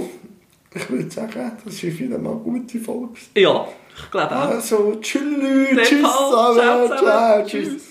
[0.74, 3.14] Ich würde sagen, das ist wieder mal eine gute Folge.
[3.36, 3.66] Ja,
[3.96, 4.50] ich glaube auch.
[4.50, 7.82] Also, tschüss, tschüss Ciao tschüss.